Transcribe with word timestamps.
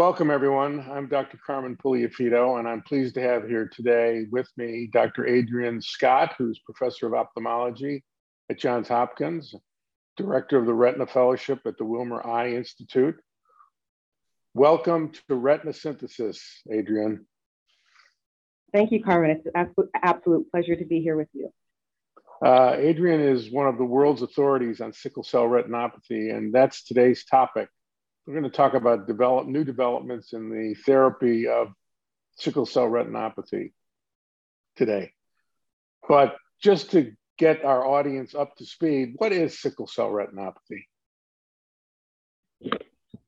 Welcome, 0.00 0.30
everyone. 0.30 0.86
I'm 0.90 1.08
Dr. 1.08 1.38
Carmen 1.46 1.76
Puliafito, 1.76 2.58
and 2.58 2.66
I'm 2.66 2.80
pleased 2.80 3.16
to 3.16 3.20
have 3.20 3.46
here 3.46 3.68
today 3.70 4.24
with 4.32 4.48
me 4.56 4.88
Dr. 4.90 5.28
Adrienne 5.28 5.82
Scott, 5.82 6.36
who's 6.38 6.58
professor 6.60 7.06
of 7.06 7.12
ophthalmology 7.12 8.02
at 8.48 8.58
Johns 8.58 8.88
Hopkins, 8.88 9.54
director 10.16 10.56
of 10.56 10.64
the 10.64 10.72
Retina 10.72 11.06
Fellowship 11.06 11.60
at 11.66 11.76
the 11.76 11.84
Wilmer 11.84 12.26
Eye 12.26 12.54
Institute. 12.54 13.14
Welcome 14.54 15.12
to 15.28 15.34
Retina 15.34 15.74
Synthesis, 15.74 16.62
Adrienne. 16.72 17.26
Thank 18.72 18.92
you, 18.92 19.04
Carmen. 19.04 19.32
It's 19.32 19.46
an 19.54 19.90
absolute 20.02 20.50
pleasure 20.50 20.76
to 20.76 20.84
be 20.86 21.02
here 21.02 21.18
with 21.18 21.28
you. 21.34 21.50
Uh, 22.42 22.74
Adrienne 22.78 23.20
is 23.20 23.52
one 23.52 23.68
of 23.68 23.76
the 23.76 23.84
world's 23.84 24.22
authorities 24.22 24.80
on 24.80 24.94
sickle 24.94 25.24
cell 25.24 25.44
retinopathy, 25.44 26.34
and 26.34 26.54
that's 26.54 26.84
today's 26.84 27.26
topic. 27.26 27.68
We're 28.30 28.38
going 28.38 28.52
to 28.52 28.56
talk 28.56 28.74
about 28.74 29.08
develop, 29.08 29.48
new 29.48 29.64
developments 29.64 30.34
in 30.34 30.50
the 30.50 30.74
therapy 30.86 31.48
of 31.48 31.72
sickle 32.36 32.64
cell 32.64 32.86
retinopathy 32.88 33.72
today. 34.76 35.10
But 36.08 36.36
just 36.62 36.92
to 36.92 37.10
get 37.38 37.64
our 37.64 37.84
audience 37.84 38.36
up 38.36 38.54
to 38.58 38.64
speed, 38.64 39.14
what 39.16 39.32
is 39.32 39.58
sickle 39.58 39.88
cell 39.88 40.10
retinopathy? 40.10 40.84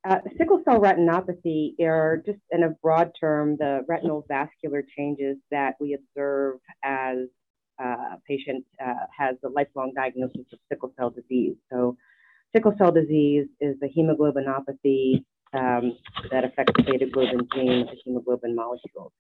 Uh, 0.09 0.19
sickle 0.38 0.62
cell 0.65 0.78
retinopathy 0.78 1.73
are 1.80 2.23
just 2.25 2.39
in 2.53 2.62
a 2.62 2.70
broad 2.70 3.11
term 3.19 3.56
the 3.59 3.84
retinal 3.89 4.25
vascular 4.28 4.84
changes 4.97 5.37
that 5.50 5.75
we 5.80 5.95
observe 5.95 6.61
as 6.84 7.27
uh, 7.83 7.87
a 7.87 8.19
patient 8.28 8.64
uh, 8.80 8.95
has 9.19 9.34
a 9.45 9.48
lifelong 9.48 9.92
diagnosis 9.97 10.47
of 10.53 10.61
sickle 10.69 10.92
cell 10.97 11.11
disease. 11.11 11.56
So 11.73 11.97
Sickle 12.55 12.74
cell 12.77 12.92
disease 12.92 13.47
is 13.61 13.77
a 13.83 13.87
hemoglobinopathy 13.87 15.25
um, 15.55 15.97
that 16.31 16.45
affects 16.45 16.72
the 16.77 16.83
beta 16.83 17.06
globin 17.06 17.47
gene, 17.55 17.86
the 17.86 17.97
hemoglobin 18.05 18.55
molecule. 18.55 19.12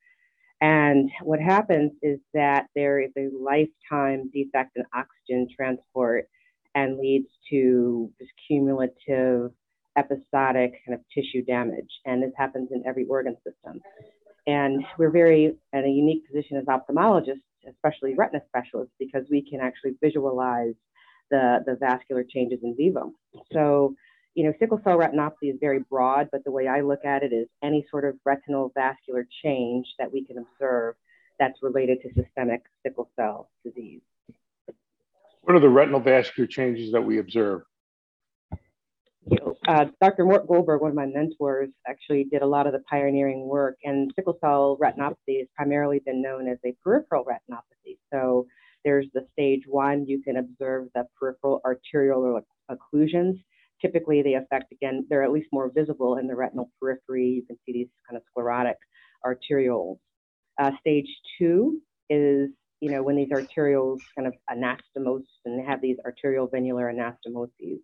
And 0.60 1.10
what 1.22 1.40
happens 1.40 1.92
is 2.02 2.20
that 2.34 2.66
there 2.76 3.00
is 3.00 3.10
a 3.16 3.28
lifetime 3.36 4.30
defect 4.32 4.76
in 4.76 4.84
oxygen 4.94 5.48
transport 5.54 6.28
and 6.74 6.98
leads 6.98 7.28
to 7.50 8.10
this 8.20 8.28
cumulative 8.46 9.50
episodic 9.96 10.74
kind 10.86 10.94
of 10.94 11.00
tissue 11.14 11.44
damage. 11.44 11.90
And 12.04 12.22
this 12.22 12.32
happens 12.36 12.68
in 12.70 12.82
every 12.86 13.06
organ 13.06 13.36
system. 13.44 13.80
And 14.46 14.84
we're 14.98 15.10
very 15.10 15.56
in 15.72 15.84
a 15.84 15.88
unique 15.88 16.26
position 16.26 16.56
as 16.58 16.64
ophthalmologists, 16.64 17.42
especially 17.68 18.14
retina 18.14 18.42
specialists, 18.48 18.94
because 18.98 19.24
we 19.30 19.48
can 19.48 19.60
actually 19.60 19.96
visualize 20.02 20.74
the, 21.32 21.64
the 21.66 21.74
vascular 21.74 22.22
changes 22.22 22.60
in 22.62 22.76
vivo. 22.76 23.12
So, 23.52 23.96
you 24.34 24.44
know, 24.44 24.52
sickle 24.60 24.80
cell 24.84 24.98
retinopathy 24.98 25.50
is 25.50 25.56
very 25.60 25.80
broad, 25.80 26.28
but 26.30 26.44
the 26.44 26.52
way 26.52 26.68
I 26.68 26.82
look 26.82 27.04
at 27.04 27.22
it 27.22 27.32
is 27.32 27.48
any 27.64 27.84
sort 27.90 28.04
of 28.04 28.14
retinal 28.24 28.70
vascular 28.74 29.26
change 29.42 29.86
that 29.98 30.12
we 30.12 30.24
can 30.24 30.36
observe 30.38 30.94
that's 31.38 31.58
related 31.62 31.98
to 32.02 32.08
systemic 32.14 32.62
sickle 32.84 33.10
cell 33.16 33.50
disease. 33.64 34.02
What 35.40 35.56
are 35.56 35.60
the 35.60 35.68
retinal 35.68 36.00
vascular 36.00 36.46
changes 36.46 36.92
that 36.92 37.02
we 37.02 37.18
observe? 37.18 37.62
You 39.26 39.38
know, 39.38 39.56
uh, 39.66 39.86
Dr. 40.00 40.24
Mort 40.24 40.46
Goldberg, 40.46 40.82
one 40.82 40.90
of 40.90 40.96
my 40.96 41.06
mentors, 41.06 41.70
actually 41.88 42.24
did 42.24 42.42
a 42.42 42.46
lot 42.46 42.66
of 42.66 42.72
the 42.72 42.80
pioneering 42.90 43.46
work, 43.48 43.76
and 43.84 44.12
sickle 44.14 44.36
cell 44.40 44.76
retinopathy 44.80 45.38
has 45.38 45.48
primarily 45.56 46.00
been 46.04 46.20
known 46.20 46.48
as 46.48 46.58
a 46.64 46.74
peripheral 46.84 47.24
retinopathy. 47.24 47.98
So 48.12 48.46
there's 48.84 49.06
the 49.14 49.26
stage 49.32 49.62
one, 49.66 50.06
you 50.06 50.22
can 50.22 50.36
observe 50.36 50.88
the 50.94 51.04
peripheral 51.18 51.60
arterial 51.64 52.40
occlusions. 52.70 53.42
Typically, 53.80 54.22
they 54.22 54.34
affect, 54.34 54.72
again, 54.72 55.06
they're 55.08 55.24
at 55.24 55.32
least 55.32 55.48
more 55.52 55.70
visible 55.74 56.18
in 56.18 56.26
the 56.26 56.34
retinal 56.34 56.70
periphery. 56.80 57.26
You 57.26 57.42
can 57.46 57.56
see 57.66 57.72
these 57.72 57.88
kind 58.08 58.16
of 58.16 58.22
sclerotic 58.30 58.76
arterioles. 59.24 59.98
Uh, 60.60 60.70
stage 60.80 61.08
two 61.38 61.80
is, 62.08 62.50
you 62.80 62.90
know, 62.90 63.02
when 63.02 63.16
these 63.16 63.30
arterioles 63.30 64.00
kind 64.16 64.28
of 64.28 64.34
anastomose 64.50 65.24
and 65.44 65.66
have 65.66 65.80
these 65.80 65.96
arterial 66.04 66.48
venular 66.48 66.92
anastomoses. 66.92 67.80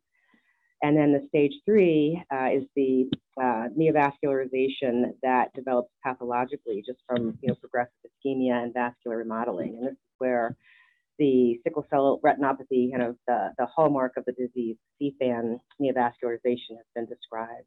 And 0.82 0.96
then 0.96 1.12
the 1.12 1.26
stage 1.28 1.54
three 1.64 2.22
uh, 2.32 2.50
is 2.54 2.64
the 2.76 3.10
uh, 3.40 3.68
neovascularization 3.76 5.12
that 5.22 5.52
develops 5.54 5.90
pathologically 6.04 6.82
just 6.86 7.00
from 7.06 7.36
you 7.42 7.48
know 7.48 7.54
progressive 7.56 7.92
ischemia 8.06 8.62
and 8.62 8.72
vascular 8.72 9.16
remodeling. 9.18 9.76
And 9.78 9.86
this 9.86 9.92
is 9.92 10.14
where 10.18 10.56
the 11.18 11.58
sickle 11.64 11.86
cell 11.90 12.20
retinopathy, 12.24 12.90
kind 12.92 13.02
of 13.02 13.16
the, 13.26 13.52
the 13.58 13.66
hallmark 13.66 14.16
of 14.16 14.24
the 14.24 14.32
disease, 14.32 14.76
sea 14.98 15.14
fan 15.18 15.60
neovascularization 15.80 16.76
has 16.76 16.86
been 16.94 17.06
described. 17.06 17.66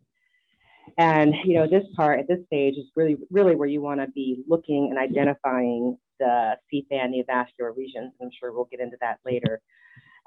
And 0.97 1.33
you 1.45 1.55
know, 1.55 1.67
this 1.67 1.83
part 1.95 2.19
at 2.19 2.27
this 2.27 2.39
stage 2.47 2.75
is 2.75 2.85
really, 2.95 3.17
really 3.29 3.55
where 3.55 3.67
you 3.67 3.81
want 3.81 3.99
to 4.01 4.07
be 4.07 4.43
looking 4.47 4.87
and 4.89 4.97
identifying 4.97 5.97
the 6.19 6.55
sea 6.69 6.85
fan 6.89 7.11
neovascular 7.11 7.75
lesions. 7.75 8.13
I'm 8.21 8.29
sure 8.39 8.51
we'll 8.51 8.67
get 8.71 8.79
into 8.79 8.97
that 9.01 9.19
later 9.25 9.61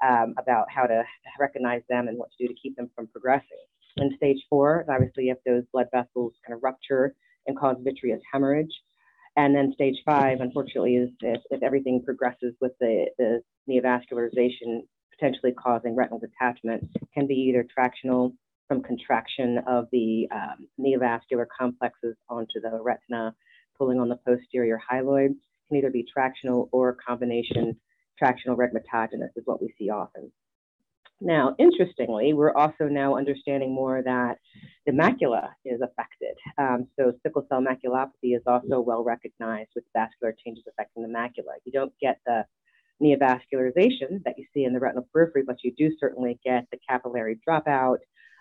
um, 0.05 0.33
about 0.37 0.67
how 0.69 0.83
to 0.83 1.03
recognize 1.39 1.81
them 1.89 2.07
and 2.07 2.17
what 2.17 2.29
to 2.31 2.47
do 2.47 2.53
to 2.53 2.59
keep 2.61 2.75
them 2.75 2.89
from 2.95 3.07
progressing. 3.07 3.65
In 3.97 4.13
stage 4.17 4.43
four, 4.49 4.85
obviously, 4.89 5.29
if 5.29 5.37
those 5.45 5.63
blood 5.71 5.87
vessels 5.93 6.33
kind 6.45 6.55
of 6.55 6.63
rupture 6.63 7.15
and 7.47 7.57
cause 7.57 7.77
vitreous 7.81 8.21
hemorrhage, 8.31 8.71
and 9.35 9.55
then 9.55 9.73
stage 9.73 9.97
five, 10.05 10.39
unfortunately, 10.39 10.95
is 10.95 11.09
if, 11.21 11.41
if 11.49 11.61
everything 11.61 12.01
progresses 12.03 12.53
with 12.61 12.71
the, 12.79 13.05
the 13.17 13.41
neovascularization 13.69 14.81
potentially 15.11 15.53
causing 15.53 15.95
retinal 15.95 16.19
detachment, 16.19 16.89
can 17.13 17.27
be 17.27 17.35
either 17.35 17.65
tractional 17.77 18.33
from 18.67 18.81
contraction 18.81 19.59
of 19.67 19.87
the 19.91 20.27
um, 20.31 20.67
neovascular 20.79 21.45
complexes 21.57 22.15
onto 22.29 22.59
the 22.61 22.79
retina, 22.81 23.35
pulling 23.77 23.99
on 23.99 24.09
the 24.09 24.17
posterior 24.25 24.81
hyaloid, 24.91 25.35
can 25.67 25.77
either 25.77 25.91
be 25.91 26.05
tractional 26.17 26.69
or 26.71 26.97
combination 27.05 27.75
tractional 28.21 28.55
rhegmatogenous 28.55 29.29
is 29.35 29.43
what 29.45 29.61
we 29.61 29.73
see 29.77 29.89
often. 29.89 30.31
Now, 31.21 31.55
interestingly, 31.57 32.33
we're 32.33 32.53
also 32.53 32.85
now 32.85 33.15
understanding 33.15 33.73
more 33.73 34.01
that 34.03 34.37
the 34.85 34.91
macula 34.91 35.49
is 35.63 35.79
affected. 35.81 36.35
Um, 36.57 36.87
so 36.99 37.13
sickle 37.23 37.45
cell 37.49 37.61
maculopathy 37.61 38.35
is 38.35 38.43
also 38.45 38.81
well 38.81 39.03
recognized 39.03 39.69
with 39.75 39.85
vascular 39.93 40.35
changes 40.45 40.65
affecting 40.67 41.03
the 41.03 41.09
macula. 41.09 41.55
You 41.63 41.71
don't 41.71 41.93
get 42.01 42.19
the 42.25 42.45
neovascularization 43.01 44.23
that 44.25 44.37
you 44.37 44.45
see 44.53 44.65
in 44.65 44.73
the 44.73 44.79
retinal 44.79 45.07
periphery, 45.11 45.43
but 45.45 45.63
you 45.63 45.73
do 45.77 45.91
certainly 45.99 46.39
get 46.43 46.67
the 46.71 46.77
capillary 46.87 47.39
dropout, 47.47 47.97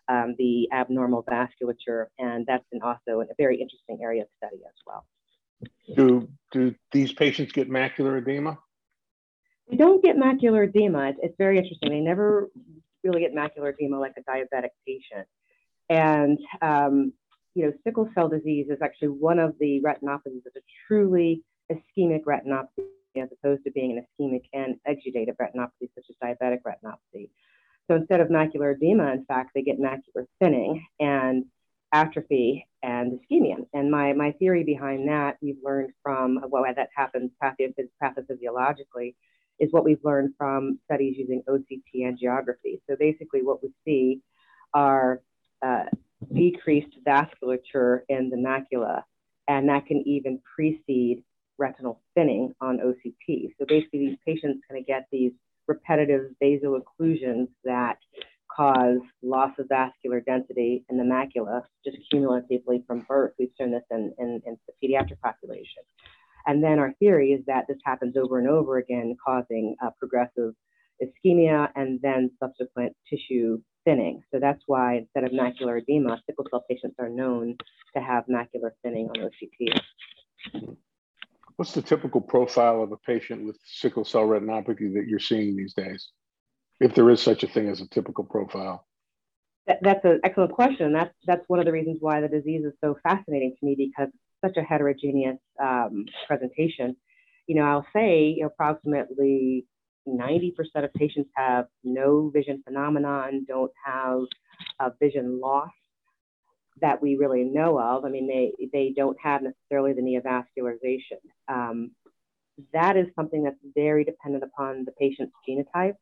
um, 0.09 0.35
the 0.39 0.69
abnormal 0.73 1.25
vasculature, 1.25 2.07
and 2.19 2.45
that's 2.47 2.65
an 2.73 2.81
also 2.83 3.21
a 3.21 3.27
very 3.39 3.61
interesting 3.61 4.01
area 4.03 4.23
of 4.23 4.29
study 4.37 4.63
as 4.67 4.75
well. 4.87 5.07
Do, 5.97 6.29
do 6.53 6.75
these 6.93 7.13
patients 7.13 7.53
get 7.53 7.71
macular 7.71 8.19
edema? 8.19 8.59
They 9.69 9.77
don't 9.77 10.03
get 10.03 10.17
macular 10.17 10.69
edema. 10.69 11.09
It's, 11.09 11.19
it's 11.23 11.35
very 11.39 11.59
interesting. 11.59 11.91
They 11.91 12.01
never 12.01 12.49
really 13.03 13.21
get 13.21 13.35
macular 13.35 13.73
edema 13.73 13.99
like 13.99 14.15
a 14.19 14.23
diabetic 14.23 14.71
patient. 14.87 15.27
And, 15.89 16.39
um, 16.63 17.13
you 17.55 17.67
know, 17.67 17.73
sickle 17.85 18.09
cell 18.15 18.29
disease 18.29 18.67
is 18.69 18.79
actually 18.83 19.09
one 19.09 19.39
of 19.39 19.55
the 19.59 19.81
retinopathies 19.85 20.43
that's 20.45 20.57
a 20.57 20.61
truly 20.87 21.43
ischemic 21.71 22.25
retinopathy 22.25 22.87
as 23.17 23.29
opposed 23.33 23.65
to 23.65 23.71
being 23.71 23.93
an 23.97 24.05
ischemic 24.05 24.43
and 24.53 24.77
exudative 24.89 25.37
retinopathy 25.41 25.89
such 25.95 26.05
as 26.11 26.17
diabetic 26.23 26.59
retinopathy. 26.67 27.31
So 27.89 27.97
instead 27.97 28.21
of 28.21 28.29
macular 28.29 28.75
edema, 28.75 29.13
in 29.13 29.25
fact, 29.27 29.51
they 29.55 29.63
get 29.63 29.79
macular 29.79 30.27
thinning 30.41 30.85
and 30.99 31.45
atrophy 31.93 32.67
and 32.83 33.21
ischemia. 33.21 33.67
And 33.73 33.91
my, 33.91 34.13
my 34.15 34.33
theory 34.33 34.65
behind 34.65 35.09
that, 35.09 35.37
we've 35.41 35.59
learned 35.63 35.93
from 36.03 36.41
well, 36.49 36.65
that 36.65 36.89
happens 36.97 37.31
pathophysiologically, 37.43 39.15
is 39.59 39.73
what 39.73 39.85
we've 39.85 40.05
learned 40.05 40.35
from 40.37 40.79
studies 40.85 41.17
using 41.17 41.43
OCT 41.49 42.03
angiography. 42.03 42.81
So 42.89 42.97
basically, 42.99 43.43
what 43.43 43.63
we 43.63 43.71
see 43.85 44.21
are 44.73 45.21
uh, 45.63 45.85
decreased 46.33 46.97
vasculature 47.07 48.01
in 48.09 48.31
the 48.31 48.37
macula, 48.37 49.03
and 49.49 49.69
that 49.69 49.87
can 49.87 50.03
even 50.07 50.41
precede 50.55 51.23
retinal 51.59 52.01
thinning 52.15 52.53
on 52.61 52.79
OCT. 52.79 53.51
So 53.59 53.65
basically, 53.67 54.09
these 54.09 54.19
patients 54.27 54.63
kind 54.69 54.81
of 54.81 54.87
get 54.87 55.07
these 55.13 55.33
repetitive 55.67 56.31
vaso-occlusions 56.41 57.49
that 57.65 57.99
cause 58.55 58.99
loss 59.23 59.51
of 59.59 59.67
vascular 59.69 60.21
density 60.21 60.85
in 60.89 60.97
the 60.97 61.05
macula 61.05 61.63
just 61.85 61.97
cumulatively 62.11 62.85
from 62.87 63.05
birth. 63.09 63.33
We've 63.39 63.51
shown 63.59 63.73
this 63.73 63.83
in, 63.91 64.13
in, 64.19 64.43
in 64.47 64.57
the 64.67 64.89
pediatric 64.89 65.21
population. 65.21 65.83
And 66.47 66.63
then 66.63 66.79
our 66.79 66.93
theory 66.99 67.33
is 67.33 67.45
that 67.47 67.65
this 67.69 67.79
happens 67.85 68.17
over 68.17 68.39
and 68.39 68.49
over 68.49 68.79
again, 68.79 69.17
causing 69.25 69.77
uh, 69.83 69.91
progressive 69.99 70.55
ischemia 71.03 71.69
and 71.75 72.01
then 72.03 72.31
subsequent 72.41 72.95
tissue 73.09 73.61
thinning. 73.85 74.23
So 74.33 74.41
that's 74.41 74.63
why 74.67 74.97
instead 74.97 75.25
of 75.25 75.33
macular 75.33 75.81
edema, 75.81 76.21
sickle 76.27 76.47
cell 76.51 76.65
patients 76.69 76.97
are 76.99 77.09
known 77.09 77.57
to 77.97 78.03
have 78.03 78.25
macular 78.27 78.71
thinning 78.83 79.09
on 79.09 79.29
OCT. 79.29 80.73
What's 81.57 81.73
the 81.73 81.83
typical 81.83 82.21
profile 82.21 82.83
of 82.83 82.93
a 82.93 82.97
patient 82.97 83.45
with 83.45 83.59
sickle 83.65 84.05
cell 84.05 84.23
retinopathy 84.23 84.93
that 84.95 85.07
you're 85.07 85.21
seeing 85.21 85.57
these 85.57 85.75
days? 85.75 86.09
If 86.81 86.95
there 86.95 87.09
is 87.11 87.23
such 87.23 87.45
a 87.45 87.47
thing 87.47 87.69
as 87.69 87.81
a 87.81 87.89
typical 87.89 88.25
profile. 88.25 88.87
That, 89.67 89.79
that's 89.81 90.05
an 90.05 90.21
excellent 90.25 90.53
question. 90.53 90.93
That's 90.93 91.15
that's 91.27 91.49
one 91.49 91.59
of 91.61 91.65
the 91.65 91.73
reasons 91.73 91.99
why 92.01 92.21
the 92.21 92.29
disease 92.29 92.65
is 92.65 92.75
so 92.83 92.99
fascinating 93.03 93.55
to 93.59 93.65
me 93.65 93.77
because 93.79 94.13
such 94.45 94.57
a 94.57 94.63
heterogeneous 94.63 95.39
um, 95.63 96.05
presentation. 96.27 96.97
You 97.47 97.57
know, 97.57 97.63
I'll 97.63 97.87
say 97.95 98.43
approximately 98.45 99.67
90% 100.07 100.53
of 100.77 100.93
patients 100.95 101.31
have 101.37 101.67
no 101.83 102.31
vision 102.31 102.63
phenomenon, 102.65 103.47
don't 103.49 103.73
have 103.85 104.21
a 104.81 104.93
vision 105.01 105.41
loss 105.41 105.71
that 106.81 107.01
we 107.01 107.17
really 107.17 107.45
know 107.45 107.79
of. 107.79 108.05
I 108.05 108.09
mean, 108.09 108.27
they, 108.27 108.53
they 108.73 108.93
don't 108.95 109.17
have 109.23 109.43
necessarily 109.43 109.93
the 109.93 110.03
neovascularization. 110.03 111.21
Um, 111.49 111.93
that 112.73 112.97
is 112.97 113.07
something 113.17 113.43
that's 113.43 113.57
very 113.75 114.05
dependent 114.05 114.45
upon 114.45 114.85
the 114.85 114.93
patient's 114.93 115.35
genotype. 115.49 115.95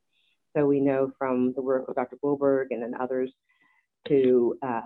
So 0.56 0.66
we 0.66 0.80
know 0.80 1.12
from 1.18 1.52
the 1.54 1.62
work 1.62 1.88
of 1.88 1.94
Dr. 1.94 2.16
Goldberg 2.20 2.72
and 2.72 2.82
then 2.82 2.94
others 2.98 3.30
to 4.08 4.56
uh, 4.62 4.80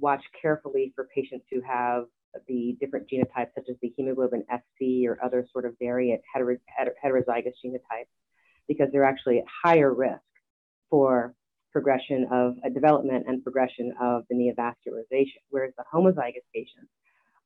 watch 0.00 0.22
carefully 0.40 0.92
for 0.94 1.08
patients 1.14 1.44
who 1.50 1.60
have 1.60 2.06
the 2.48 2.76
different 2.80 3.08
genotypes, 3.10 3.54
such 3.54 3.68
as 3.68 3.76
the 3.82 3.92
hemoglobin 3.96 4.44
SC 4.50 5.06
or 5.06 5.18
other 5.22 5.46
sort 5.52 5.64
of 5.64 5.74
variant 5.78 6.20
heter 6.34 6.56
heter 6.80 6.92
heterozygous 7.04 7.54
genotypes, 7.64 8.08
because 8.68 8.88
they're 8.92 9.04
actually 9.04 9.38
at 9.38 9.44
higher 9.64 9.92
risk 9.92 10.20
for 10.90 11.34
progression 11.72 12.28
of 12.30 12.54
a 12.64 12.70
development 12.70 13.24
and 13.26 13.42
progression 13.42 13.92
of 14.00 14.24
the 14.28 14.36
neovascularization, 14.36 15.40
whereas 15.50 15.72
the 15.76 15.84
homozygous 15.92 16.44
patients 16.54 16.90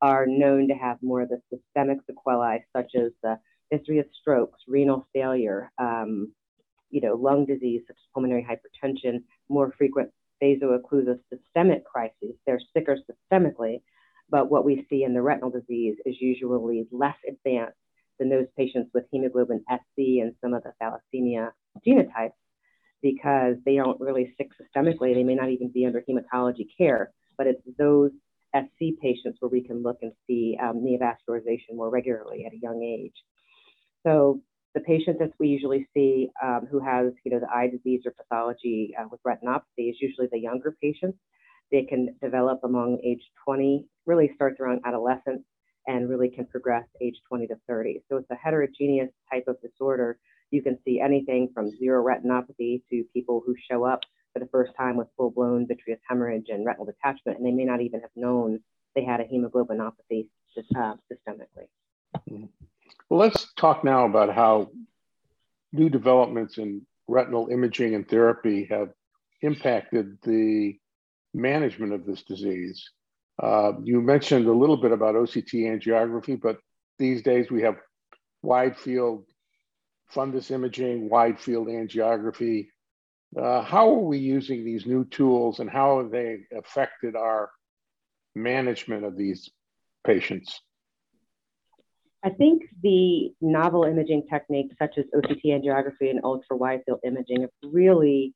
are 0.02 0.26
known 0.26 0.68
to 0.68 0.74
have 0.74 0.98
more 1.02 1.22
of 1.22 1.28
the 1.28 1.40
systemic 1.50 1.98
sequelae, 2.06 2.64
such 2.74 2.90
as 2.96 3.12
the 3.22 3.38
history 3.70 3.98
of 3.98 4.06
strokes, 4.20 4.60
renal 4.68 5.06
failure, 5.14 5.70
um, 5.78 6.32
you 6.90 7.00
know, 7.00 7.14
lung 7.14 7.46
disease, 7.46 7.82
such 7.86 7.96
as 7.96 8.08
pulmonary 8.12 8.46
hypertension, 8.48 9.22
more 9.48 9.72
frequent 9.78 10.10
vaso-occlusive 10.40 11.18
systemic 11.32 11.84
crises. 11.84 12.34
They're 12.46 12.60
sicker 12.76 12.98
systemically, 13.08 13.80
but 14.30 14.50
what 14.50 14.64
we 14.64 14.86
see 14.90 15.04
in 15.04 15.14
the 15.14 15.22
retinal 15.22 15.50
disease 15.50 15.96
is 16.04 16.16
usually 16.20 16.86
less 16.90 17.16
advanced 17.28 17.76
than 18.18 18.30
those 18.30 18.46
patients 18.56 18.90
with 18.94 19.04
hemoglobin 19.10 19.64
SC 19.70 20.20
and 20.22 20.34
some 20.40 20.54
of 20.54 20.62
the 20.62 20.72
thalassemia 20.82 21.50
genotypes 21.86 22.32
because 23.02 23.56
they 23.64 23.76
don't 23.76 24.00
really 24.00 24.32
stick 24.34 24.48
systemically. 24.60 25.14
They 25.14 25.22
may 25.22 25.34
not 25.34 25.50
even 25.50 25.70
be 25.70 25.86
under 25.86 26.02
hematology 26.02 26.66
care, 26.76 27.12
but 27.36 27.46
it's 27.46 27.62
those 27.78 28.10
SC 28.54 28.98
patients 29.00 29.38
where 29.40 29.50
we 29.50 29.62
can 29.62 29.82
look 29.82 29.98
and 30.02 30.12
see 30.26 30.56
um, 30.62 30.82
neovascularization 30.84 31.74
more 31.74 31.90
regularly 31.90 32.44
at 32.46 32.52
a 32.52 32.58
young 32.60 32.82
age. 32.82 33.14
So 34.04 34.40
the 34.74 34.80
patient 34.80 35.18
that 35.18 35.32
we 35.38 35.48
usually 35.48 35.88
see 35.94 36.30
um, 36.42 36.66
who 36.70 36.80
has, 36.80 37.12
you 37.24 37.32
know, 37.32 37.40
the 37.40 37.50
eye 37.52 37.68
disease 37.68 38.02
or 38.04 38.12
pathology 38.12 38.94
uh, 38.98 39.06
with 39.10 39.20
retinopathy 39.22 39.90
is 39.90 39.96
usually 40.00 40.28
the 40.30 40.38
younger 40.38 40.76
patients. 40.82 41.18
They 41.72 41.82
can 41.82 42.16
develop 42.22 42.60
among 42.64 42.98
age 43.04 43.22
20, 43.44 43.86
really 44.06 44.30
starts 44.34 44.60
around 44.60 44.82
adolescence 44.84 45.42
and 45.86 46.08
really 46.08 46.28
can 46.28 46.46
progress 46.46 46.84
age 47.00 47.16
20 47.28 47.46
to 47.48 47.56
30. 47.68 48.02
So 48.08 48.16
it's 48.16 48.30
a 48.30 48.36
heterogeneous 48.36 49.10
type 49.30 49.44
of 49.46 49.56
disorder 49.60 50.18
you 50.50 50.62
can 50.62 50.78
see 50.84 51.00
anything 51.00 51.50
from 51.52 51.76
zero 51.76 52.04
retinopathy 52.04 52.82
to 52.90 53.04
people 53.12 53.42
who 53.44 53.54
show 53.70 53.84
up 53.84 54.00
for 54.32 54.40
the 54.40 54.46
first 54.46 54.72
time 54.76 54.96
with 54.96 55.08
full 55.16 55.30
blown 55.30 55.66
vitreous 55.66 56.00
hemorrhage 56.08 56.46
and 56.48 56.64
retinal 56.64 56.86
detachment, 56.86 57.38
and 57.38 57.46
they 57.46 57.50
may 57.50 57.64
not 57.64 57.80
even 57.80 58.00
have 58.00 58.10
known 58.14 58.60
they 58.94 59.04
had 59.04 59.20
a 59.20 59.24
hemoglobinopathy 59.24 60.28
uh, 60.76 60.94
systemically. 61.12 61.68
Well, 63.10 63.20
let's 63.20 63.52
talk 63.54 63.84
now 63.84 64.06
about 64.06 64.34
how 64.34 64.70
new 65.72 65.88
developments 65.88 66.58
in 66.58 66.86
retinal 67.08 67.48
imaging 67.48 67.94
and 67.94 68.08
therapy 68.08 68.66
have 68.70 68.90
impacted 69.42 70.18
the 70.22 70.78
management 71.36 71.92
of 71.92 72.04
this 72.04 72.22
disease. 72.22 72.90
Uh, 73.40 73.72
you 73.82 74.00
mentioned 74.00 74.46
a 74.46 74.52
little 74.52 74.76
bit 74.76 74.92
about 74.92 75.14
OCT 75.14 75.64
angiography, 75.64 76.40
but 76.40 76.58
these 76.98 77.22
days 77.22 77.50
we 77.50 77.62
have 77.62 77.76
wide 78.42 78.76
field 78.76 79.24
fundus 80.14 80.50
imaging, 80.50 81.08
wide 81.10 81.38
field 81.38 81.68
angiography. 81.68 82.68
Uh, 83.36 83.60
how 83.60 83.90
are 83.90 83.98
we 83.98 84.18
using 84.18 84.64
these 84.64 84.86
new 84.86 85.04
tools 85.04 85.60
and 85.60 85.68
how 85.68 85.98
have 85.98 86.10
they 86.10 86.38
affected 86.56 87.14
our 87.14 87.50
management 88.34 89.04
of 89.04 89.16
these 89.16 89.50
patients? 90.06 90.60
I 92.24 92.30
think 92.30 92.62
the 92.82 93.32
novel 93.40 93.84
imaging 93.84 94.24
techniques 94.30 94.74
such 94.78 94.96
as 94.96 95.04
OCT 95.14 95.44
angiography 95.46 96.10
and 96.10 96.20
ultra 96.24 96.56
wide 96.56 96.80
field 96.86 97.00
imaging 97.04 97.42
have 97.42 97.50
really 97.62 98.34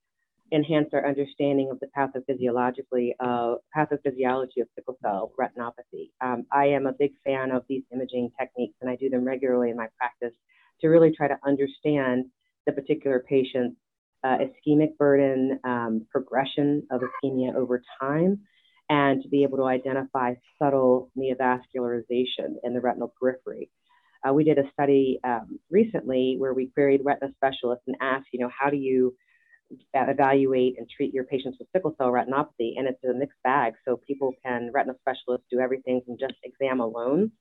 enhanced 0.53 0.95
our 0.95 1.07
understanding 1.07 1.71
of 1.71 1.79
the 1.81 1.87
pathophysiologically 1.97 3.13
uh, 3.21 3.55
pathophysiology 3.77 4.61
of 4.61 4.69
sickle 4.75 4.99
cell 5.03 5.33
retinopathy. 5.39 6.11
Um, 6.21 6.45
I 6.53 6.67
am 6.67 6.87
a 6.87 6.93
big 6.93 7.13
fan 7.25 7.51
of 7.51 7.63
these 7.69 7.83
imaging 7.93 8.31
techniques 8.39 8.75
and 8.81 8.91
I 8.91 8.97
do 8.97 9.09
them 9.09 9.25
regularly 9.25 9.71
in 9.71 9.77
my 9.77 9.87
practice 9.97 10.37
to 10.81 10.89
really 10.89 11.13
try 11.17 11.29
to 11.29 11.37
understand 11.45 12.27
the 12.67 12.73
particular 12.73 13.25
patient's 13.29 13.77
uh, 14.25 14.39
ischemic 14.39 14.97
burden, 14.99 15.59
um, 15.65 16.07
progression 16.11 16.87
of 16.91 17.01
ischemia 17.01 17.55
over 17.55 17.83
time, 18.01 18.41
and 18.89 19.23
to 19.23 19.29
be 19.29 19.45
able 19.45 19.59
to 19.59 19.65
identify 19.65 20.35
subtle 20.59 21.11
neovascularization 21.17 22.57
in 22.65 22.75
the 22.75 22.81
retinal 22.81 23.13
periphery. 23.19 23.71
Uh, 24.29 24.35
we 24.35 24.45
did 24.45 24.59
a 24.59 24.71
study 24.73 25.19
um, 25.25 25.59
recently 25.71 26.37
where 26.39 26.53
we 26.53 26.67
queried 26.67 27.01
retina 27.05 27.33
specialists 27.37 27.85
and 27.87 27.97
asked, 28.01 28.27
you 28.33 28.41
know, 28.41 28.51
how 28.59 28.69
do 28.69 28.77
you 28.77 29.15
evaluate 29.95 30.77
and 30.79 30.89
treat 30.89 31.13
your 31.15 31.25
patients 31.25 31.59
with 31.59 31.69
sickle 31.73 31.95
cell 31.99 32.11
retinopathy? 32.11 32.75
And 32.77 32.89
it's 32.89 33.03
a 33.05 33.15
mixed 33.15 33.43
bag. 33.45 33.75
So 33.87 34.01
people 34.07 34.33
can, 34.45 34.71
retina 34.73 34.95
specialists 35.01 35.47
do 35.51 35.61
everything 35.61 36.03
from 36.07 36.17
just 36.19 36.35
exam 36.45 36.81
alone 36.81 37.33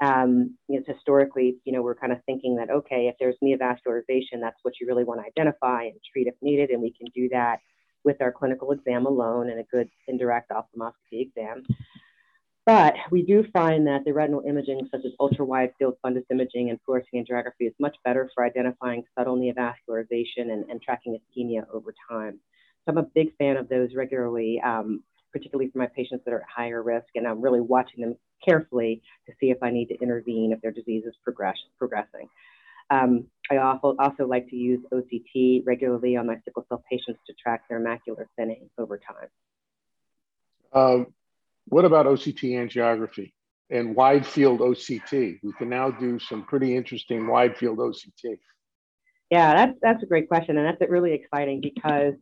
um, 0.00 0.56
you 0.68 0.78
know, 0.78 0.84
historically, 0.86 1.56
you 1.64 1.72
know, 1.72 1.82
we're 1.82 1.94
kind 1.94 2.12
of 2.12 2.18
thinking 2.24 2.56
that, 2.56 2.70
okay, 2.70 3.08
if 3.08 3.16
there's 3.18 3.36
neovascularization, 3.42 4.40
that's 4.40 4.58
what 4.62 4.74
you 4.80 4.86
really 4.86 5.04
want 5.04 5.20
to 5.20 5.26
identify 5.26 5.84
and 5.84 5.98
treat 6.12 6.28
if 6.28 6.34
needed. 6.40 6.70
And 6.70 6.80
we 6.80 6.92
can 6.92 7.08
do 7.14 7.28
that 7.30 7.58
with 8.04 8.20
our 8.20 8.30
clinical 8.30 8.70
exam 8.70 9.06
alone 9.06 9.50
and 9.50 9.58
a 9.58 9.64
good 9.64 9.88
indirect 10.06 10.50
ophthalmoscopy 10.50 11.20
exam. 11.20 11.64
But 12.68 12.96
we 13.10 13.22
do 13.22 13.46
find 13.50 13.86
that 13.86 14.04
the 14.04 14.12
retinal 14.12 14.42
imaging, 14.46 14.90
such 14.90 15.06
as 15.06 15.12
ultra 15.18 15.42
wide 15.42 15.72
field 15.78 15.94
fundus 16.04 16.26
imaging 16.30 16.68
and 16.68 16.78
fluorescein 16.86 17.26
angiography, 17.26 17.66
is 17.66 17.72
much 17.78 17.96
better 18.04 18.30
for 18.34 18.44
identifying 18.44 19.04
subtle 19.16 19.38
neovascularization 19.38 20.52
and, 20.52 20.68
and 20.68 20.82
tracking 20.82 21.18
ischemia 21.18 21.64
over 21.72 21.94
time. 22.10 22.38
So 22.84 22.92
I'm 22.92 22.98
a 22.98 23.04
big 23.04 23.34
fan 23.38 23.56
of 23.56 23.70
those 23.70 23.94
regularly. 23.94 24.60
Um, 24.60 25.02
particularly 25.32 25.70
for 25.70 25.78
my 25.78 25.86
patients 25.86 26.24
that 26.24 26.32
are 26.32 26.40
at 26.40 26.46
higher 26.54 26.82
risk, 26.82 27.06
and 27.14 27.26
I'm 27.26 27.40
really 27.40 27.60
watching 27.60 28.02
them 28.02 28.16
carefully 28.46 29.02
to 29.26 29.32
see 29.40 29.50
if 29.50 29.62
I 29.62 29.70
need 29.70 29.86
to 29.86 29.94
intervene 30.02 30.52
if 30.52 30.60
their 30.62 30.70
disease 30.70 31.04
is 31.06 31.14
progress 31.22 31.56
progressing. 31.78 32.28
Um, 32.90 33.26
I 33.50 33.58
also, 33.58 33.94
also 33.98 34.26
like 34.26 34.48
to 34.48 34.56
use 34.56 34.80
OCT 34.92 35.66
regularly 35.66 36.16
on 36.16 36.26
my 36.26 36.36
sickle 36.44 36.64
cell 36.68 36.82
patients 36.90 37.20
to 37.26 37.34
track 37.34 37.62
their 37.68 37.80
macular 37.80 38.26
thinning 38.36 38.70
over 38.78 38.98
time. 38.98 39.28
Uh, 40.72 41.04
what 41.70 41.84
about 41.84 42.06
OCT 42.06 42.52
angiography 42.52 43.32
and 43.70 43.94
wide 43.94 44.26
field 44.26 44.60
OCT? 44.60 45.38
We 45.42 45.52
can 45.58 45.68
now 45.68 45.90
do 45.90 46.18
some 46.18 46.44
pretty 46.44 46.76
interesting 46.76 47.26
wide 47.26 47.56
field 47.56 47.78
OCT. 47.78 48.38
Yeah, 49.30 49.54
that's, 49.54 49.78
that's 49.82 50.02
a 50.02 50.06
great 50.06 50.28
question. 50.28 50.56
And 50.56 50.66
that's 50.66 50.90
really 50.90 51.12
exciting 51.12 51.60
because 51.60 52.14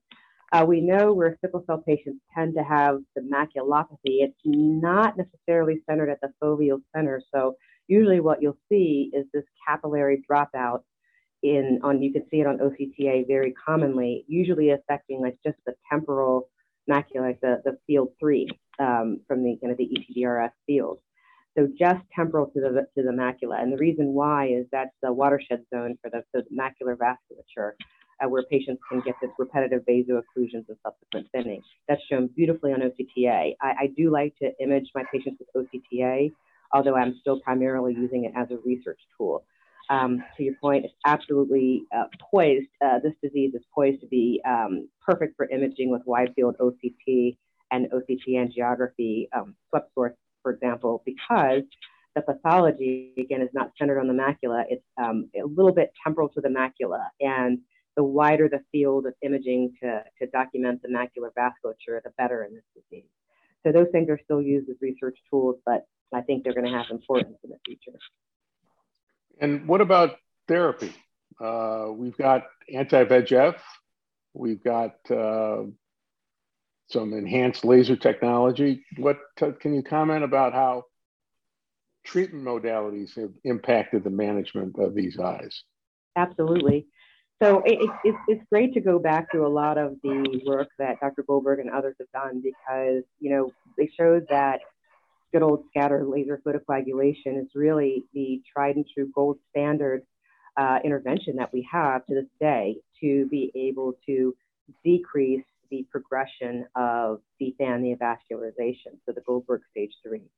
uh, 0.52 0.64
we 0.66 0.80
know 0.80 1.12
where 1.12 1.36
sickle 1.40 1.62
cell 1.66 1.82
patients 1.86 2.20
tend 2.36 2.54
to 2.54 2.64
have 2.64 2.98
the 3.14 3.22
maculopathy. 3.22 4.22
It's 4.22 4.34
not 4.44 5.16
necessarily 5.16 5.82
centered 5.88 6.10
at 6.10 6.20
the 6.20 6.32
foveal 6.42 6.80
center. 6.94 7.22
So 7.34 7.56
usually 7.88 8.20
what 8.20 8.42
you'll 8.42 8.58
see 8.68 9.10
is 9.12 9.26
this 9.32 9.44
capillary 9.66 10.22
dropout 10.28 10.80
in 11.42 11.80
on 11.84 12.02
you 12.02 12.12
can 12.12 12.24
see 12.30 12.40
it 12.40 12.46
on 12.46 12.58
OCTA 12.58 13.26
very 13.28 13.52
commonly, 13.52 14.24
usually 14.26 14.70
affecting 14.70 15.20
like 15.20 15.36
just 15.44 15.58
the 15.66 15.74
temporal 15.90 16.48
macula, 16.90 17.20
like 17.20 17.40
the, 17.40 17.60
the 17.64 17.78
field 17.86 18.08
three 18.18 18.48
um, 18.78 19.20
from 19.26 19.42
the 19.42 19.56
kind 19.60 19.72
of 19.72 19.78
the 19.78 19.88
ETDRS 19.88 20.52
field. 20.66 20.98
So 21.56 21.68
just 21.78 22.04
temporal 22.14 22.46
to 22.48 22.60
the 22.60 22.86
to 22.96 23.02
the 23.02 23.12
macula, 23.12 23.62
and 23.62 23.72
the 23.72 23.78
reason 23.78 24.08
why 24.08 24.48
is 24.48 24.66
that's 24.70 24.94
the 25.02 25.12
watershed 25.12 25.64
zone 25.74 25.96
for 26.02 26.10
the, 26.10 26.22
the 26.34 26.44
macular 26.52 26.96
vasculature 26.96 27.72
uh, 28.22 28.28
where 28.28 28.42
patients 28.44 28.82
can 28.90 29.00
get 29.00 29.14
this 29.20 29.30
repetitive 29.38 29.82
vaso-occlusions 29.86 30.68
and 30.68 30.76
subsequent 30.82 31.28
thinning. 31.32 31.62
That's 31.88 32.02
shown 32.10 32.28
beautifully 32.28 32.72
on 32.72 32.80
OCTA. 32.80 33.54
I, 33.60 33.74
I 33.80 33.86
do 33.96 34.10
like 34.10 34.34
to 34.42 34.52
image 34.60 34.90
my 34.94 35.04
patients 35.12 35.40
with 35.40 35.66
OCTA, 35.66 36.32
although 36.72 36.96
I'm 36.96 37.16
still 37.20 37.40
primarily 37.40 37.94
using 37.94 38.24
it 38.24 38.32
as 38.36 38.48
a 38.50 38.58
research 38.64 39.00
tool. 39.16 39.44
Um, 39.88 40.24
to 40.36 40.42
your 40.42 40.54
point, 40.60 40.84
it's 40.84 40.94
absolutely 41.06 41.84
uh, 41.96 42.04
poised. 42.30 42.66
Uh, 42.84 42.98
this 42.98 43.12
disease 43.22 43.54
is 43.54 43.62
poised 43.72 44.00
to 44.00 44.06
be 44.08 44.42
um, 44.46 44.88
perfect 45.00 45.36
for 45.36 45.48
imaging 45.48 45.90
with 45.90 46.02
wide 46.06 46.32
field 46.34 46.56
OCT 46.60 47.36
and 47.70 47.88
OCT 47.90 48.28
angiography, 48.28 49.28
um, 49.36 49.54
swept 49.68 49.92
source, 49.94 50.14
for 50.42 50.52
example, 50.52 51.02
because 51.04 51.62
the 52.14 52.22
pathology, 52.22 53.12
again, 53.18 53.42
is 53.42 53.50
not 53.52 53.72
centered 53.78 54.00
on 54.00 54.08
the 54.08 54.14
macula. 54.14 54.64
It's 54.68 54.84
um, 54.96 55.28
a 55.36 55.46
little 55.46 55.72
bit 55.72 55.92
temporal 56.02 56.28
to 56.30 56.40
the 56.40 56.48
macula. 56.48 57.04
And 57.20 57.58
the 57.96 58.04
wider 58.04 58.48
the 58.48 58.60
field 58.70 59.06
of 59.06 59.14
imaging 59.22 59.72
to, 59.82 60.02
to 60.20 60.26
document 60.28 60.82
the 60.82 60.88
macular 60.88 61.30
vasculature, 61.36 62.02
the 62.04 62.10
better 62.18 62.44
in 62.44 62.54
this 62.54 62.64
disease. 62.74 63.08
So 63.64 63.72
those 63.72 63.88
things 63.90 64.08
are 64.08 64.20
still 64.22 64.40
used 64.40 64.68
as 64.70 64.76
research 64.80 65.18
tools, 65.30 65.56
but 65.64 65.86
I 66.14 66.20
think 66.20 66.44
they're 66.44 66.54
going 66.54 66.70
to 66.70 66.76
have 66.76 66.86
importance 66.90 67.38
in 67.42 67.50
the 67.50 67.58
future. 67.66 67.98
And 69.40 69.66
what 69.66 69.80
about 69.80 70.16
therapy? 70.46 70.92
Uh, 71.40 71.88
we've 71.90 72.16
got 72.16 72.44
anti-VEGF, 72.72 73.56
we've 74.34 74.62
got 74.62 74.94
uh, 75.10 75.64
some 76.88 77.12
enhanced 77.12 77.64
laser 77.64 77.96
technology. 77.96 78.84
What 78.96 79.18
can 79.36 79.74
you 79.74 79.82
comment 79.82 80.24
about 80.24 80.52
how 80.52 80.84
treatment 82.04 82.44
modalities 82.44 83.14
have 83.16 83.32
impacted 83.44 84.04
the 84.04 84.10
management 84.10 84.78
of 84.78 84.94
these 84.94 85.18
eyes? 85.18 85.62
Absolutely. 86.16 86.86
So 87.42 87.62
it, 87.66 87.78
it, 88.04 88.14
it's 88.28 88.42
great 88.50 88.72
to 88.74 88.80
go 88.80 88.98
back 88.98 89.30
to 89.32 89.44
a 89.44 89.48
lot 89.48 89.76
of 89.76 89.96
the 90.02 90.40
work 90.46 90.68
that 90.78 91.00
Dr. 91.00 91.22
Goldberg 91.26 91.58
and 91.58 91.68
others 91.68 91.96
have 91.98 92.10
done 92.12 92.42
because, 92.42 93.02
you 93.20 93.30
know, 93.30 93.52
they 93.76 93.90
showed 93.98 94.26
that 94.30 94.60
good 95.32 95.42
old 95.42 95.64
scatter 95.68 96.04
laser 96.06 96.40
photocoagulation 96.46 97.38
is 97.38 97.48
really 97.54 98.04
the 98.14 98.40
tried 98.50 98.76
and 98.76 98.86
true 98.94 99.10
gold 99.14 99.38
standard 99.50 100.02
uh, 100.56 100.78
intervention 100.82 101.36
that 101.36 101.52
we 101.52 101.68
have 101.70 102.06
to 102.06 102.14
this 102.14 102.24
day 102.40 102.76
to 103.02 103.26
be 103.26 103.52
able 103.54 103.92
to 104.06 104.34
decrease 104.82 105.44
the 105.70 105.86
progression 105.90 106.66
of 106.74 107.20
sea 107.38 107.54
fan 107.58 107.82
neovascularization, 107.82 108.98
so 109.04 109.12
the 109.12 109.22
Goldberg 109.26 109.62
stage 109.70 109.92
three. 110.06 110.30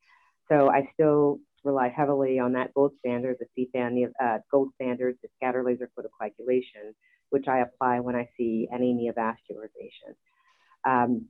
So 0.49 0.70
I 0.70 0.88
still 0.94 1.40
rely 1.64 1.88
heavily 1.88 2.38
on 2.38 2.52
that 2.52 2.73
gold 2.75 2.92
standard, 3.00 3.37
the 3.38 3.47
sea 3.54 3.68
fan 3.73 4.11
uh, 4.23 4.38
gold 4.50 4.70
standard, 4.76 5.18
the 5.23 5.28
scatter 5.37 5.62
laser 5.62 5.90
photocoagulation, 5.99 6.94
which 7.30 7.47
I 7.49 7.58
apply 7.58 8.00
when 8.00 8.16
I 8.16 8.28
see 8.37 8.68
any 8.73 8.94
neovascularization. 8.94 10.14
Um, 10.85 11.26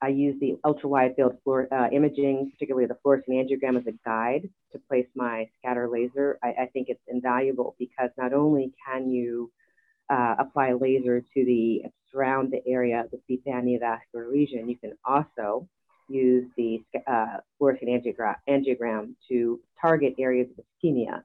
I 0.00 0.08
use 0.08 0.36
the 0.40 0.56
ultra 0.64 0.88
wide 0.88 1.16
field 1.16 1.38
uh, 1.46 1.88
imaging, 1.92 2.52
particularly 2.52 2.86
the 2.86 2.98
fluorescein 3.04 3.44
angiogram, 3.44 3.76
as 3.76 3.86
a 3.86 3.98
guide 4.04 4.48
to 4.72 4.78
place 4.88 5.08
my 5.16 5.48
scatter 5.58 5.88
laser. 5.88 6.38
I, 6.42 6.48
I 6.48 6.66
think 6.72 6.88
it's 6.88 7.02
invaluable 7.08 7.74
because 7.78 8.10
not 8.16 8.32
only 8.32 8.72
can 8.86 9.10
you 9.10 9.50
uh, 10.10 10.36
apply 10.38 10.72
laser 10.72 11.20
to 11.20 11.44
the 11.44 11.82
surround 12.10 12.52
the 12.52 12.62
area 12.66 13.00
of 13.00 13.10
the 13.10 13.20
sea 13.26 13.40
fan 13.44 13.66
neovascular 13.66 14.30
lesion, 14.32 14.68
you 14.68 14.76
can 14.76 14.92
also 15.04 15.68
use 16.08 16.46
the 16.56 16.82
uh, 17.06 17.36
angiogram, 17.62 18.34
angiogram 18.48 19.14
to 19.28 19.60
target 19.80 20.14
areas 20.18 20.48
of 20.56 20.64
ischemia. 20.64 21.22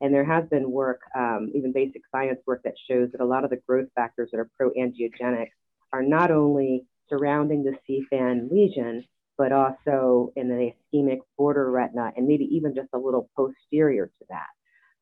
And 0.00 0.12
there 0.12 0.24
has 0.24 0.48
been 0.48 0.70
work, 0.70 1.00
um, 1.14 1.52
even 1.54 1.72
basic 1.72 2.02
science 2.10 2.40
work, 2.46 2.62
that 2.64 2.74
shows 2.88 3.12
that 3.12 3.20
a 3.20 3.24
lot 3.24 3.44
of 3.44 3.50
the 3.50 3.60
growth 3.68 3.88
factors 3.94 4.30
that 4.32 4.38
are 4.38 4.50
pro-angiogenic 4.56 5.48
are 5.92 6.02
not 6.02 6.30
only 6.30 6.86
surrounding 7.08 7.62
the 7.62 7.76
sea 7.86 8.04
fan 8.10 8.48
lesion, 8.50 9.04
but 9.38 9.52
also 9.52 10.32
in 10.36 10.48
the 10.48 10.72
ischemic 10.94 11.18
border 11.36 11.70
retina 11.70 12.12
and 12.16 12.26
maybe 12.26 12.44
even 12.44 12.74
just 12.74 12.88
a 12.94 12.98
little 12.98 13.28
posterior 13.36 14.06
to 14.06 14.24
that. 14.28 14.46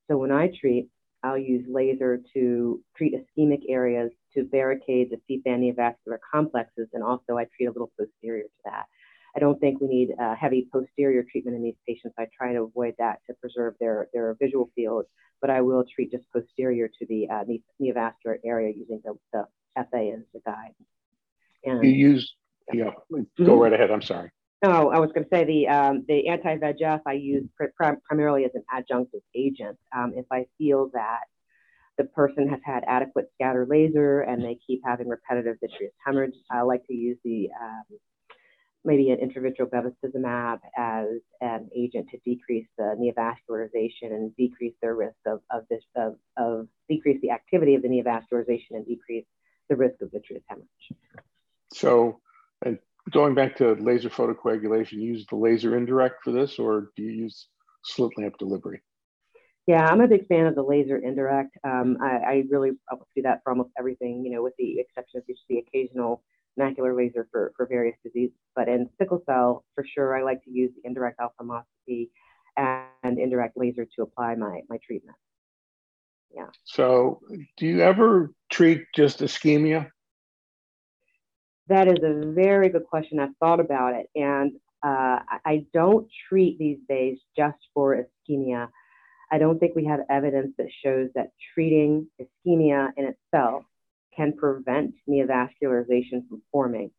So 0.08 0.18
when 0.18 0.32
I 0.32 0.50
treat, 0.60 0.88
I'll 1.22 1.38
use 1.38 1.66
laser 1.68 2.20
to 2.34 2.80
treat 2.96 3.14
ischemic 3.14 3.62
areas 3.68 4.10
to 4.34 4.44
barricade 4.44 5.10
the 5.10 5.18
sea 5.26 5.42
fan 5.44 5.60
neovascular 5.60 6.18
complexes, 6.32 6.88
and 6.92 7.02
also 7.02 7.36
I 7.36 7.46
treat 7.56 7.66
a 7.66 7.72
little 7.72 7.92
posterior 7.98 8.44
to 8.44 8.62
that. 8.64 8.84
I 9.36 9.38
don't 9.38 9.60
think 9.60 9.80
we 9.80 9.88
need 9.88 10.10
uh, 10.20 10.34
heavy 10.34 10.68
posterior 10.72 11.24
treatment 11.30 11.56
in 11.56 11.62
these 11.62 11.76
patients. 11.86 12.14
I 12.18 12.26
try 12.36 12.52
to 12.52 12.62
avoid 12.62 12.94
that 12.98 13.20
to 13.28 13.34
preserve 13.34 13.74
their, 13.78 14.08
their 14.12 14.36
visual 14.40 14.70
field, 14.74 15.04
but 15.40 15.50
I 15.50 15.60
will 15.60 15.84
treat 15.94 16.10
just 16.10 16.24
posterior 16.32 16.88
to 16.88 17.06
the 17.06 17.28
uh, 17.28 17.44
neovascular 17.80 18.38
area 18.44 18.72
using 18.76 19.00
the, 19.04 19.14
the 19.32 19.44
FA 19.76 20.12
as 20.14 20.24
the 20.34 20.40
guide. 20.44 20.74
And, 21.64 21.84
you 21.84 21.90
use, 21.90 22.34
yeah, 22.72 22.90
go 23.10 23.24
mm-hmm. 23.38 23.50
right 23.50 23.72
ahead. 23.72 23.90
I'm 23.90 24.02
sorry. 24.02 24.30
No, 24.62 24.90
I 24.90 24.98
was 24.98 25.10
going 25.12 25.24
to 25.24 25.30
say 25.30 25.44
the 25.44 25.68
um, 25.68 26.04
the 26.06 26.28
anti-VEGF 26.28 27.00
I 27.06 27.12
use 27.14 27.44
pr- 27.56 27.94
primarily 28.06 28.44
as 28.44 28.50
an 28.54 28.64
adjunctive 28.72 29.22
agent. 29.34 29.78
Um, 29.96 30.12
if 30.14 30.26
I 30.30 30.46
feel 30.58 30.90
that 30.92 31.20
the 31.96 32.04
person 32.04 32.48
has 32.48 32.60
had 32.62 32.84
adequate 32.86 33.30
scatter 33.34 33.66
laser 33.66 34.20
and 34.20 34.44
they 34.44 34.58
keep 34.66 34.82
having 34.84 35.08
repetitive 35.08 35.56
vitreous 35.60 35.92
hemorrhage, 36.04 36.34
I 36.50 36.62
like 36.62 36.86
to 36.88 36.94
use 36.94 37.16
the 37.24 37.48
um, 37.58 37.98
maybe 38.84 39.10
an 39.10 39.18
intravitreal 39.18 39.68
bevacizumab 39.70 40.60
as 40.76 41.06
an 41.40 41.68
agent 41.74 42.08
to 42.10 42.18
decrease 42.18 42.66
the 42.78 42.94
neovascularization 42.98 44.12
and 44.12 44.34
decrease 44.36 44.74
their 44.80 44.94
risk 44.94 45.16
of, 45.26 45.40
of 45.50 45.64
this 45.70 45.82
of, 45.96 46.16
of 46.36 46.68
decrease 46.88 47.20
the 47.22 47.30
activity 47.30 47.74
of 47.74 47.82
the 47.82 47.88
neovascularization 47.88 48.72
and 48.72 48.86
decrease 48.86 49.26
the 49.68 49.76
risk 49.76 50.00
of 50.02 50.10
vitreous 50.12 50.42
hemorrhage. 50.48 50.66
So, 51.72 52.20
and 52.64 52.78
going 53.10 53.34
back 53.34 53.56
to 53.56 53.72
laser 53.74 54.10
photocoagulation, 54.10 54.92
you 54.92 55.12
use 55.12 55.26
the 55.28 55.36
laser 55.36 55.76
indirect 55.76 56.22
for 56.22 56.32
this, 56.32 56.58
or 56.58 56.90
do 56.96 57.02
you 57.02 57.12
use 57.12 57.48
slit 57.84 58.12
lamp 58.18 58.38
delivery? 58.38 58.82
Yeah, 59.66 59.86
I'm 59.86 60.00
a 60.00 60.08
big 60.08 60.26
fan 60.26 60.46
of 60.46 60.54
the 60.54 60.62
laser 60.62 60.96
indirect. 60.96 61.56
Um, 61.64 61.98
I, 62.02 62.16
I, 62.16 62.42
really 62.50 62.70
do 63.14 63.22
that 63.22 63.40
for 63.44 63.52
almost 63.52 63.70
everything, 63.78 64.24
you 64.24 64.32
know, 64.32 64.42
with 64.42 64.54
the 64.58 64.80
exception 64.80 65.18
of 65.18 65.26
just 65.26 65.42
the 65.48 65.58
occasional 65.58 66.24
macular 66.58 66.96
laser 66.96 67.28
for, 67.30 67.52
for 67.56 67.66
various 67.66 67.96
diseases. 68.04 68.36
But 68.56 68.68
in 68.68 68.88
sickle 68.98 69.22
cell, 69.26 69.64
for 69.74 69.84
sure, 69.84 70.16
I 70.16 70.22
like 70.22 70.42
to 70.44 70.50
use 70.50 70.72
the 70.74 70.88
indirect 70.88 71.20
ophthalmoscopy 71.20 72.08
and 72.56 73.18
indirect 73.18 73.56
laser 73.56 73.86
to 73.96 74.02
apply 74.02 74.34
my, 74.34 74.60
my 74.68 74.78
treatment. 74.84 75.16
Yeah. 76.34 76.46
So, 76.64 77.20
do 77.56 77.66
you 77.66 77.80
ever 77.82 78.32
treat 78.50 78.86
just 78.94 79.20
ischemia? 79.20 79.90
That 81.70 81.86
is 81.86 82.02
a 82.02 82.32
very 82.32 82.68
good 82.68 82.84
question. 82.84 83.20
I've 83.20 83.36
thought 83.38 83.60
about 83.60 83.94
it. 83.94 84.10
And 84.16 84.54
uh, 84.82 85.20
I 85.44 85.66
don't 85.72 86.08
treat 86.28 86.58
these 86.58 86.78
days 86.88 87.18
just 87.36 87.58
for 87.72 87.96
ischemia. 87.96 88.66
I 89.30 89.38
don't 89.38 89.60
think 89.60 89.76
we 89.76 89.84
have 89.84 90.00
evidence 90.10 90.52
that 90.58 90.66
shows 90.84 91.10
that 91.14 91.30
treating 91.54 92.08
ischemia 92.20 92.88
in 92.96 93.14
itself 93.14 93.62
can 94.16 94.36
prevent 94.36 94.94
neovascularization 95.08 96.28
from 96.28 96.42
forming. 96.50 96.90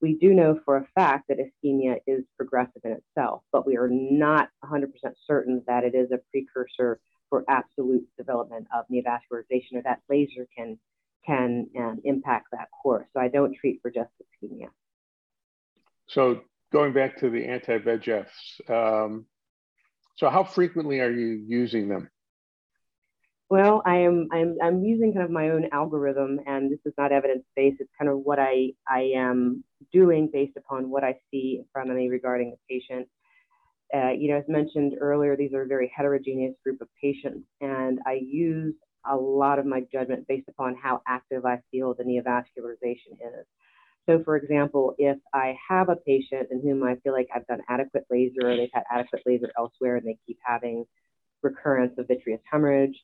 We 0.00 0.16
do 0.16 0.32
know 0.32 0.60
for 0.64 0.76
a 0.76 0.86
fact 0.94 1.26
that 1.28 1.38
ischemia 1.38 1.96
is 2.06 2.22
progressive 2.36 2.82
in 2.84 2.92
itself, 2.92 3.42
but 3.50 3.66
we 3.66 3.76
are 3.76 3.88
not 3.90 4.48
100% 4.64 4.86
certain 5.26 5.64
that 5.66 5.82
it 5.82 5.96
is 5.96 6.12
a 6.12 6.20
precursor 6.30 7.00
for 7.28 7.44
absolute 7.48 8.06
development 8.16 8.68
of 8.72 8.84
neovascularization 8.92 9.74
or 9.74 9.82
that 9.82 10.02
laser 10.08 10.46
can, 10.56 10.78
can 11.26 11.68
um, 11.78 12.00
impact 12.04 12.48
that 12.52 12.68
course. 12.82 13.06
So 13.12 13.20
I 13.20 13.28
don't 13.28 13.54
treat 13.54 13.80
for 13.82 13.90
just 13.90 14.10
ischemia. 14.42 14.68
So 16.06 16.42
going 16.72 16.92
back 16.92 17.18
to 17.20 17.30
the 17.30 17.44
anti-VEGFs, 17.44 18.70
um, 18.70 19.26
so 20.16 20.28
how 20.28 20.44
frequently 20.44 21.00
are 21.00 21.10
you 21.10 21.42
using 21.46 21.88
them? 21.88 22.10
Well, 23.48 23.82
I 23.84 23.96
am 23.96 24.28
I'm 24.30 24.58
I'm 24.62 24.84
using 24.84 25.12
kind 25.12 25.24
of 25.24 25.30
my 25.30 25.50
own 25.50 25.68
algorithm, 25.72 26.38
and 26.46 26.70
this 26.70 26.78
is 26.84 26.92
not 26.96 27.10
evidence 27.10 27.42
based. 27.56 27.80
It's 27.80 27.90
kind 27.98 28.08
of 28.08 28.18
what 28.18 28.38
I 28.38 28.74
I 28.88 29.12
am 29.16 29.64
doing 29.92 30.30
based 30.32 30.56
upon 30.56 30.88
what 30.88 31.02
I 31.02 31.18
see 31.30 31.56
in 31.58 31.64
front 31.72 31.90
of 31.90 31.96
me 31.96 32.08
regarding 32.08 32.52
the 32.52 32.58
patient. 32.68 33.08
Uh, 33.92 34.10
you 34.10 34.30
know, 34.30 34.36
as 34.36 34.44
mentioned 34.46 34.94
earlier, 35.00 35.36
these 35.36 35.52
are 35.52 35.62
a 35.62 35.66
very 35.66 35.92
heterogeneous 35.96 36.54
group 36.62 36.80
of 36.80 36.86
patients, 37.02 37.44
and 37.60 37.98
I 38.06 38.20
use 38.24 38.74
a 39.08 39.16
lot 39.16 39.58
of 39.58 39.66
my 39.66 39.82
judgment 39.92 40.26
based 40.28 40.48
upon 40.48 40.76
how 40.76 41.02
active 41.06 41.44
I 41.46 41.60
feel 41.70 41.94
the 41.94 42.04
neovascularization 42.04 43.14
is. 43.20 43.46
So, 44.08 44.22
for 44.24 44.36
example, 44.36 44.94
if 44.98 45.18
I 45.34 45.56
have 45.68 45.88
a 45.88 45.96
patient 45.96 46.48
in 46.50 46.60
whom 46.62 46.82
I 46.82 46.96
feel 46.96 47.12
like 47.12 47.28
I've 47.34 47.46
done 47.46 47.60
adequate 47.68 48.06
laser 48.10 48.50
or 48.50 48.56
they've 48.56 48.70
had 48.72 48.84
adequate 48.90 49.22
laser 49.26 49.50
elsewhere 49.56 49.96
and 49.96 50.06
they 50.06 50.18
keep 50.26 50.38
having 50.44 50.84
recurrence 51.42 51.92
of 51.98 52.08
vitreous 52.08 52.40
hemorrhage, 52.50 52.98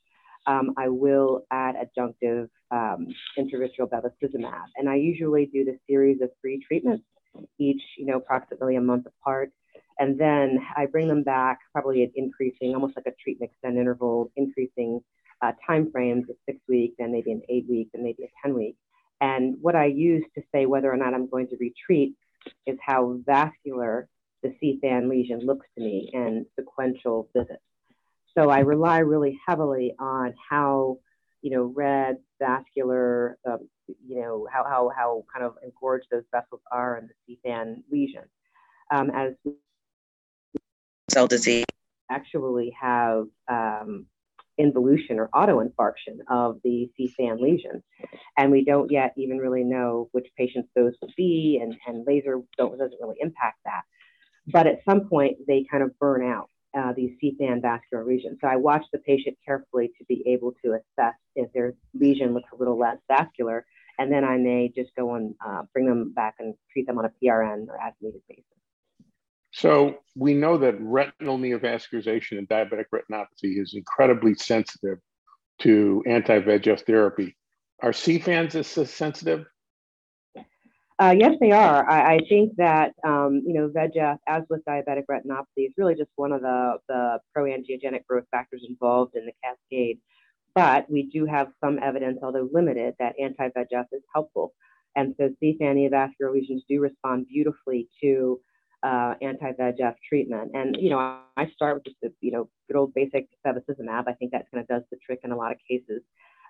um, 0.46 0.74
I 0.76 0.88
will 0.88 1.44
add 1.50 1.74
adjunctive 1.76 2.48
um, 2.70 3.08
intravitreal 3.38 3.88
bevacizumab. 3.90 4.66
And 4.76 4.88
I 4.88 4.96
usually 4.96 5.46
do 5.46 5.64
the 5.64 5.78
series 5.88 6.20
of 6.22 6.30
three 6.40 6.62
treatments, 6.66 7.04
each, 7.58 7.82
you 7.98 8.06
know, 8.06 8.16
approximately 8.16 8.76
a 8.76 8.80
month 8.80 9.06
apart. 9.06 9.52
And 9.98 10.18
then 10.18 10.60
I 10.76 10.86
bring 10.86 11.08
them 11.08 11.22
back 11.22 11.58
probably 11.72 12.02
at 12.04 12.10
increasing, 12.14 12.74
almost 12.74 12.96
like 12.96 13.06
a 13.06 13.14
treat 13.22 13.38
and 13.40 13.48
extend 13.48 13.78
interval, 13.78 14.30
increasing 14.36 15.00
uh, 15.42 15.52
time 15.66 15.90
frames 15.90 16.28
of 16.30 16.36
six 16.46 16.58
weeks, 16.68 16.96
and 16.98 17.12
maybe 17.12 17.32
an 17.32 17.42
eight 17.48 17.66
week, 17.68 17.90
and 17.94 18.02
maybe 18.02 18.24
a 18.24 18.28
10 18.42 18.54
week. 18.54 18.76
And 19.20 19.56
what 19.60 19.74
I 19.74 19.86
use 19.86 20.24
to 20.34 20.42
say 20.52 20.66
whether 20.66 20.92
or 20.92 20.96
not 20.96 21.14
I'm 21.14 21.28
going 21.28 21.48
to 21.48 21.56
retreat 21.58 22.14
is 22.66 22.78
how 22.84 23.18
vascular 23.24 24.08
the 24.42 24.54
sea 24.60 24.78
fan 24.80 25.08
lesion 25.08 25.40
looks 25.40 25.66
to 25.76 25.82
me 25.82 26.10
and 26.12 26.46
sequential 26.58 27.28
visits. 27.34 27.62
So 28.36 28.50
I 28.50 28.60
rely 28.60 28.98
really 28.98 29.38
heavily 29.46 29.94
on 29.98 30.34
how, 30.50 30.98
you 31.40 31.50
know, 31.50 31.72
red, 31.74 32.18
vascular, 32.38 33.38
um, 33.46 33.68
you 34.06 34.20
know, 34.20 34.46
how, 34.52 34.64
how, 34.64 34.90
how 34.94 35.24
kind 35.32 35.44
of 35.44 35.54
engorged 35.64 36.06
those 36.10 36.24
vessels 36.30 36.60
are 36.70 36.98
in 36.98 37.08
the 37.08 37.14
sea 37.26 37.38
fan 37.42 37.82
lesion. 37.90 38.24
Um, 38.90 39.10
as 39.10 39.32
cell 41.10 41.26
disease 41.26 41.64
actually 42.10 42.76
have 42.78 43.26
um, 43.48 44.06
involution 44.58 45.18
or 45.18 45.28
autoinfarction 45.34 46.18
of 46.30 46.58
the 46.64 46.90
sea 46.96 47.12
fan 47.16 47.38
lesion. 47.40 47.82
And 48.36 48.50
we 48.50 48.64
don't 48.64 48.90
yet 48.90 49.12
even 49.16 49.38
really 49.38 49.64
know 49.64 50.08
which 50.12 50.26
patients 50.36 50.68
those 50.74 50.94
would 51.02 51.12
be, 51.16 51.60
and, 51.62 51.76
and 51.86 52.06
laser 52.06 52.40
doesn't 52.58 52.94
really 53.00 53.16
impact 53.20 53.58
that. 53.64 53.82
But 54.46 54.66
at 54.66 54.80
some 54.88 55.08
point, 55.08 55.38
they 55.46 55.66
kind 55.70 55.82
of 55.82 55.98
burn 55.98 56.24
out 56.24 56.50
uh, 56.76 56.92
these 56.94 57.12
sea 57.20 57.34
fan 57.38 57.60
vascular 57.60 58.04
lesions. 58.04 58.38
So 58.40 58.48
I 58.48 58.56
watch 58.56 58.84
the 58.92 58.98
patient 58.98 59.36
carefully 59.44 59.90
to 59.98 60.04
be 60.04 60.22
able 60.26 60.52
to 60.64 60.72
assess 60.72 61.14
if 61.34 61.52
their 61.52 61.74
lesion 61.94 62.34
looks 62.34 62.50
a 62.52 62.56
little 62.56 62.78
less 62.78 62.98
vascular, 63.08 63.64
and 63.98 64.12
then 64.12 64.24
I 64.24 64.36
may 64.36 64.70
just 64.74 64.90
go 64.96 65.14
and 65.14 65.34
uh, 65.44 65.62
bring 65.72 65.86
them 65.86 66.12
back 66.14 66.34
and 66.38 66.54
treat 66.72 66.86
them 66.86 66.98
on 66.98 67.06
a 67.06 67.12
PRN 67.22 67.68
or 67.68 67.80
as 67.80 67.94
needed 68.00 68.20
basis. 68.28 68.44
So 69.56 70.00
we 70.14 70.34
know 70.34 70.58
that 70.58 70.78
retinal 70.78 71.38
neovascularization 71.38 72.32
in 72.32 72.46
diabetic 72.46 72.84
retinopathy 72.94 73.58
is 73.58 73.72
incredibly 73.74 74.34
sensitive 74.34 74.98
to 75.60 76.04
anti-VEGF 76.06 76.84
therapy. 76.84 77.34
Are 77.82 77.94
sea 77.94 78.18
fans 78.18 78.54
as 78.54 78.66
sensitive? 78.66 79.46
Uh, 80.98 81.14
yes, 81.18 81.36
they 81.40 81.52
are. 81.52 81.88
I, 81.88 82.16
I 82.16 82.18
think 82.28 82.56
that 82.56 82.92
um, 83.02 83.42
you 83.46 83.54
know 83.54 83.70
VEGF, 83.70 84.18
as 84.26 84.42
with 84.50 84.62
diabetic 84.66 85.04
retinopathy, 85.10 85.66
is 85.68 85.72
really 85.78 85.94
just 85.94 86.10
one 86.16 86.32
of 86.32 86.42
the 86.42 86.76
the 86.88 87.18
proangiogenic 87.34 88.04
growth 88.06 88.24
factors 88.30 88.62
involved 88.68 89.16
in 89.16 89.24
the 89.24 89.32
cascade. 89.42 90.00
But 90.54 90.90
we 90.90 91.04
do 91.04 91.24
have 91.24 91.48
some 91.64 91.78
evidence, 91.82 92.18
although 92.22 92.48
limited, 92.52 92.94
that 92.98 93.14
anti-VEGF 93.18 93.86
is 93.92 94.02
helpful, 94.14 94.52
and 94.94 95.14
so 95.18 95.30
sea 95.40 95.56
fan 95.58 95.76
neovascular 95.76 96.30
lesions 96.30 96.62
do 96.68 96.78
respond 96.80 97.26
beautifully 97.28 97.88
to 98.02 98.40
uh, 98.82 99.14
anti-VEGF 99.22 99.94
treatment. 100.08 100.52
And 100.54 100.76
you 100.78 100.90
know, 100.90 100.98
I 100.98 101.50
start 101.54 101.76
with 101.76 101.84
just 101.84 101.96
the 102.02 102.12
you 102.20 102.32
know 102.32 102.48
good 102.68 102.76
old 102.76 102.94
basic 102.94 103.28
bevacizumab. 103.46 104.04
I 104.06 104.12
think 104.12 104.32
that 104.32 104.50
kind 104.50 104.62
of 104.62 104.68
does 104.68 104.82
the 104.90 104.98
trick 105.04 105.20
in 105.24 105.32
a 105.32 105.36
lot 105.36 105.52
of 105.52 105.58
cases. 105.68 106.02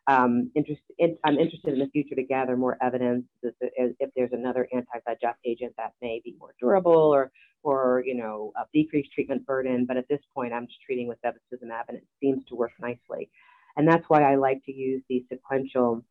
Um, 0.09 0.53
interest, 0.55 0.83
in, 0.99 1.17
I'm 1.25 1.37
interested 1.37 1.73
in 1.73 1.81
the 1.81 1.89
future 1.89 2.15
to 2.15 2.23
gather 2.23 2.57
more 2.57 2.79
evidence 2.81 3.25
if 3.43 4.11
there's 4.15 4.31
another 4.33 4.69
anti-VEGF 4.73 5.35
agent 5.45 5.75
that 5.79 5.95
may 6.01 6.21
be 6.25 6.37
more 6.39 6.55
durable 6.61 6.93
or, 6.93 7.33
or 7.65 8.05
you 8.07 8.15
know, 8.15 8.53
a 8.57 8.63
decreased 8.73 9.13
treatment 9.13 9.45
burden. 9.47 9.85
But 9.85 9.97
at 9.97 10.09
this 10.09 10.21
point, 10.33 10.53
I'm 10.53 10.69
just 10.69 10.81
treating 10.83 11.09
with 11.09 11.19
bevacizumab, 11.23 11.89
and 11.89 11.99
it 11.99 12.07
seems 12.21 12.45
to 12.47 12.55
work 12.55 12.71
nicely. 12.81 13.31
And 13.77 13.89
that's 13.89 14.05
why 14.09 14.23
I 14.23 14.37
like 14.37 14.65
to 14.67 14.73
use 14.73 15.03
the 15.09 15.25
sequential 15.29 16.05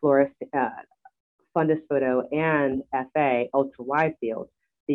fluorescent 0.00 0.54
uh, 0.56 0.68
fundus 1.54 1.80
photo 1.88 2.26
and 2.30 2.82
FA 3.12 3.46
ultra 3.52 3.84
wide 3.84 4.14
field 4.20 4.48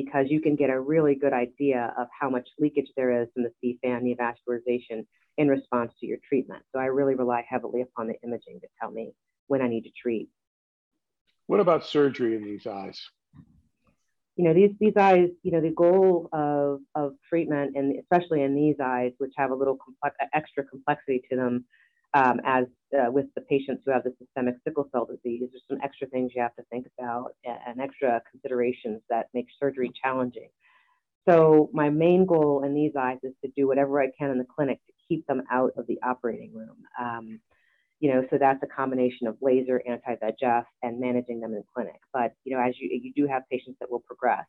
because 0.04 0.27
you 0.30 0.39
can 0.39 0.56
get 0.56 0.70
a 0.70 0.80
really 0.80 1.16
good 1.16 1.34
idea 1.34 1.92
of 1.98 2.08
how 2.18 2.30
much 2.30 2.48
leakage 2.60 2.89
there 2.96 3.22
is 3.22 3.27
in 3.36 3.42
the 3.44 3.51
sea 3.60 3.80
fan 3.82 4.04
neovascularization 4.04 5.06
in 5.38 5.48
response 5.48 5.92
to 6.00 6.06
your 6.06 6.20
treatment. 6.27 6.63
So 6.72 6.80
I 6.80 6.86
really 6.86 7.16
rely 7.16 7.44
heavily 7.50 7.82
upon 7.82 8.08
the 8.08 8.16
imaging 8.24 8.60
to 8.62 8.68
tell 8.80 8.92
me 8.92 9.13
when 9.48 9.62
I 9.62 9.68
need 9.68 9.84
to 9.84 9.92
treat. 10.00 10.30
What 11.48 11.60
about 11.60 11.84
surgery 11.86 12.36
in 12.36 12.44
these 12.44 12.68
eyes? 12.68 13.01
You 14.36 14.44
know, 14.44 14.54
these, 14.54 14.72
these 14.80 14.94
eyes, 14.98 15.30
you 15.42 15.51
know, 15.51 15.62
the 15.62 15.72
goal 15.72 16.30
of, 16.32 16.80
of 16.94 17.13
treatment, 17.27 17.75
and 17.75 17.96
especially 18.00 18.44
in 18.44 18.54
these 18.54 18.75
eyes, 18.84 19.13
which 19.18 19.34
have 19.36 19.50
a 19.50 19.56
little 19.56 19.77
complex, 19.84 20.16
extra 20.34 20.63
complexity 20.63 21.24
to 21.32 21.36
them, 21.36 21.66
um, 22.14 22.40
as 22.46 22.66
uh, 22.98 23.12
with 23.12 23.26
the 23.36 23.42
patients 23.42 23.84
who 23.86 23.92
have 23.92 24.04
the 24.04 24.14
systemic 24.18 24.56
sickle 24.64 24.88
cell 24.92 25.06
disease, 25.06 25.42
there's 25.52 25.64
some 25.70 25.80
extra 25.84 26.08
things 26.08 26.32
you 26.34 26.42
have 26.42 26.56
to 26.56 26.64
think 26.72 26.88
about 26.98 27.32
and 27.44 27.82
extra 27.82 28.22
considerations 28.32 29.02
that 29.10 29.28
make 29.34 29.48
surgery 29.60 29.92
challenging. 30.02 30.50
So 31.28 31.70
my 31.74 31.90
main 31.90 32.26
goal 32.26 32.64
in 32.64 32.74
these 32.74 32.94
eyes 32.98 33.18
is 33.24 33.34
to 33.44 33.52
do 33.56 33.68
whatever 33.68 34.02
I 34.02 34.08
can 34.18 34.32
in 34.32 34.38
the 34.38 34.46
clinic 34.46 34.80
to 34.88 34.94
keep 35.08 35.28
them 35.28 35.44
out 35.52 35.74
of 35.78 35.86
the 35.88 36.00
operating 36.02 36.54
room. 36.54 36.78
Um, 37.00 37.40
you 38.00 38.14
know, 38.14 38.24
so 38.30 38.38
that's 38.38 38.62
a 38.64 38.68
combination 38.68 39.28
of 39.28 39.38
laser, 39.42 39.82
anti-VEGF, 39.86 40.64
and 40.84 41.00
managing 41.00 41.42
them 41.42 41.54
in 41.54 41.64
clinic. 41.74 42.00
But 42.14 42.34
you 42.46 42.56
know, 42.56 42.64
as 42.64 42.76
you 42.80 42.90
you 43.04 43.12
do 43.14 43.28
have 43.28 43.44
patients 43.52 43.78
that 43.80 43.92
will 43.92 44.00
progress. 44.00 44.46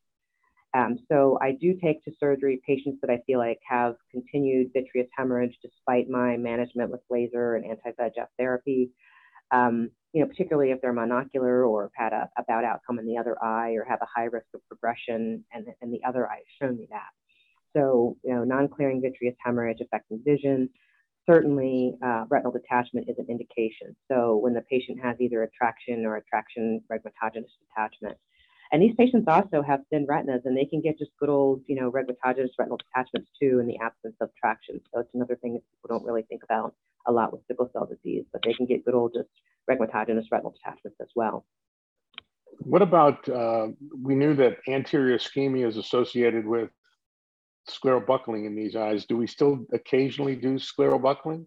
Um, 0.74 0.98
so 1.10 1.38
I 1.40 1.52
do 1.52 1.74
take 1.82 2.04
to 2.04 2.12
surgery 2.20 2.60
patients 2.66 2.98
that 3.00 3.10
I 3.10 3.22
feel 3.26 3.38
like 3.38 3.58
have 3.68 3.94
continued 4.10 4.70
vitreous 4.74 5.08
hemorrhage 5.16 5.56
despite 5.62 6.10
my 6.10 6.36
management 6.36 6.90
with 6.90 7.00
laser 7.08 7.56
and 7.56 7.64
anti-VEGF 7.64 8.26
therapy. 8.38 8.90
Um, 9.50 9.90
you 10.12 10.22
know, 10.22 10.28
particularly 10.28 10.72
if 10.72 10.80
they're 10.82 10.94
monocular 10.94 11.66
or 11.68 11.90
have 11.96 12.12
had 12.12 12.12
a, 12.12 12.28
a, 12.38 12.42
bad 12.42 12.64
outcome 12.64 12.98
in 12.98 13.06
the 13.06 13.16
other 13.16 13.42
eye 13.42 13.72
or 13.72 13.84
have 13.84 14.00
a 14.02 14.06
high 14.14 14.24
risk 14.24 14.46
of 14.54 14.60
progression 14.68 15.44
and, 15.52 15.66
and 15.80 15.92
the 15.92 16.00
other 16.06 16.28
eye 16.28 16.36
has 16.36 16.46
shown 16.60 16.76
me 16.76 16.86
that. 16.90 17.08
So, 17.74 18.16
you 18.22 18.34
know, 18.34 18.44
non-clearing 18.44 19.00
vitreous 19.00 19.36
hemorrhage 19.42 19.78
affecting 19.80 20.20
vision, 20.24 20.68
certainly 21.28 21.94
uh, 22.04 22.24
retinal 22.28 22.52
detachment 22.52 23.08
is 23.08 23.16
an 23.18 23.26
indication. 23.28 23.94
So 24.10 24.36
when 24.36 24.54
the 24.54 24.62
patient 24.62 24.98
has 25.02 25.16
either 25.20 25.42
a 25.42 25.50
traction 25.50 26.06
or 26.06 26.16
a 26.16 26.22
traction 26.24 26.82
rhegmatogenous 26.90 27.52
detachment, 27.68 28.16
and 28.72 28.82
these 28.82 28.94
patients 28.96 29.26
also 29.28 29.62
have 29.62 29.80
thin 29.90 30.06
retinas 30.06 30.42
and 30.44 30.56
they 30.56 30.64
can 30.64 30.80
get 30.80 30.98
just 30.98 31.10
good 31.18 31.28
old, 31.28 31.62
you 31.66 31.74
know, 31.74 31.90
rhegmatogenous 31.90 32.50
retinal 32.58 32.78
detachments 32.78 33.30
too 33.40 33.60
in 33.60 33.66
the 33.66 33.78
absence 33.78 34.16
of 34.20 34.30
traction. 34.38 34.80
So 34.92 35.00
it's 35.00 35.14
another 35.14 35.36
thing 35.36 35.54
that 35.54 35.62
people 35.70 35.96
don't 35.96 36.04
really 36.04 36.22
think 36.22 36.42
about 36.44 36.74
a 37.06 37.12
lot 37.12 37.32
with 37.32 37.42
sickle 37.46 37.70
cell 37.72 37.86
disease, 37.86 38.24
but 38.32 38.42
they 38.44 38.52
can 38.52 38.66
get 38.66 38.84
good 38.84 38.94
old 38.94 39.14
just 39.14 39.28
rhegmatogenous 39.70 40.26
retinal 40.30 40.52
detachments 40.52 40.98
as 41.00 41.08
well. 41.14 41.46
What 42.60 42.82
about, 42.82 43.28
uh, 43.28 43.68
we 44.02 44.14
knew 44.14 44.34
that 44.34 44.58
anterior 44.68 45.16
ischemia 45.16 45.66
is 45.66 45.76
associated 45.76 46.46
with 46.46 46.70
scleral 47.68 48.04
buckling 48.04 48.46
in 48.46 48.54
these 48.54 48.74
eyes. 48.74 49.06
Do 49.06 49.16
we 49.16 49.26
still 49.26 49.64
occasionally 49.72 50.36
do 50.36 50.54
scleral 50.54 51.00
buckling? 51.00 51.46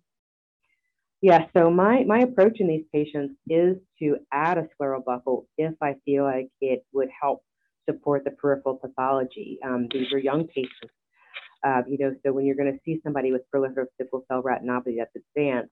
Yeah, 1.21 1.45
so 1.55 1.69
my, 1.69 2.03
my 2.05 2.19
approach 2.19 2.60
in 2.60 2.67
these 2.67 2.86
patients 2.91 3.36
is 3.47 3.77
to 3.99 4.17
add 4.34 4.57
a 4.57 4.67
scleral 4.75 5.05
buckle 5.05 5.47
if 5.57 5.75
I 5.81 5.95
feel 6.03 6.23
like 6.23 6.49
it 6.62 6.84
would 6.93 7.10
help 7.21 7.43
support 7.88 8.23
the 8.23 8.31
peripheral 8.31 8.77
pathology. 8.77 9.60
Um, 9.63 9.88
these 9.93 10.12
are 10.13 10.17
young 10.17 10.47
patients, 10.47 10.93
uh, 11.63 11.84
you 11.88 11.97
know, 11.99 12.15
so 12.25 12.34
when 12.34 12.45
you're 12.45 12.55
going 12.55 12.73
to 12.73 12.79
see 12.86 12.99
somebody 13.03 13.31
with 13.31 13.43
proliferative 13.53 13.88
sickle 13.99 14.25
cell 14.27 14.41
retinopathy 14.41 14.95
that's 14.97 15.15
advanced, 15.15 15.71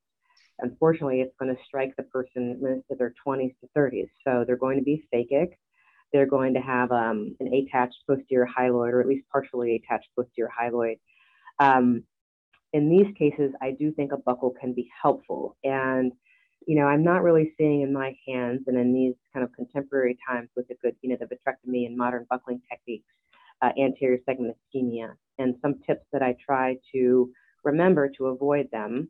unfortunately, 0.59 1.21
it's 1.21 1.35
going 1.39 1.53
to 1.55 1.61
strike 1.65 1.95
the 1.97 2.03
person 2.03 2.83
in 2.89 2.97
their 2.97 3.13
20s 3.25 3.55
to 3.61 3.69
30s. 3.75 4.09
So 4.27 4.43
they're 4.45 4.55
going 4.55 4.77
to 4.77 4.83
be 4.83 5.07
phakic. 5.13 5.53
They're 6.13 6.27
going 6.27 6.53
to 6.55 6.61
have 6.61 6.91
um, 6.91 7.35
an 7.39 7.53
attached 7.53 7.97
posterior 8.07 8.47
hyaloid, 8.47 8.93
or 8.93 9.01
at 9.01 9.07
least 9.07 9.25
partially 9.31 9.75
attached 9.75 10.09
posterior 10.15 10.51
hyaloid. 10.59 10.99
Um, 11.59 12.03
in 12.73 12.89
these 12.89 13.13
cases, 13.17 13.51
I 13.61 13.71
do 13.71 13.91
think 13.91 14.11
a 14.11 14.17
buckle 14.17 14.53
can 14.59 14.73
be 14.73 14.89
helpful. 15.01 15.57
And, 15.63 16.11
you 16.67 16.75
know, 16.75 16.85
I'm 16.85 17.03
not 17.03 17.23
really 17.23 17.53
seeing 17.57 17.81
in 17.81 17.91
my 17.91 18.15
hands 18.27 18.61
and 18.67 18.77
in 18.77 18.93
these 18.93 19.15
kind 19.33 19.43
of 19.43 19.51
contemporary 19.53 20.17
times 20.27 20.49
with 20.55 20.67
the 20.67 20.75
good, 20.81 20.95
you 21.01 21.09
know, 21.09 21.17
the 21.19 21.25
vitrectomy 21.25 21.87
and 21.87 21.97
modern 21.97 22.27
buckling 22.29 22.61
techniques, 22.69 23.07
uh, 23.61 23.71
anterior 23.79 24.19
segment 24.25 24.55
ischemia. 24.75 25.13
And 25.39 25.55
some 25.61 25.75
tips 25.87 26.05
that 26.13 26.21
I 26.21 26.35
try 26.45 26.77
to 26.93 27.31
remember 27.63 28.09
to 28.17 28.27
avoid 28.27 28.69
them 28.71 29.09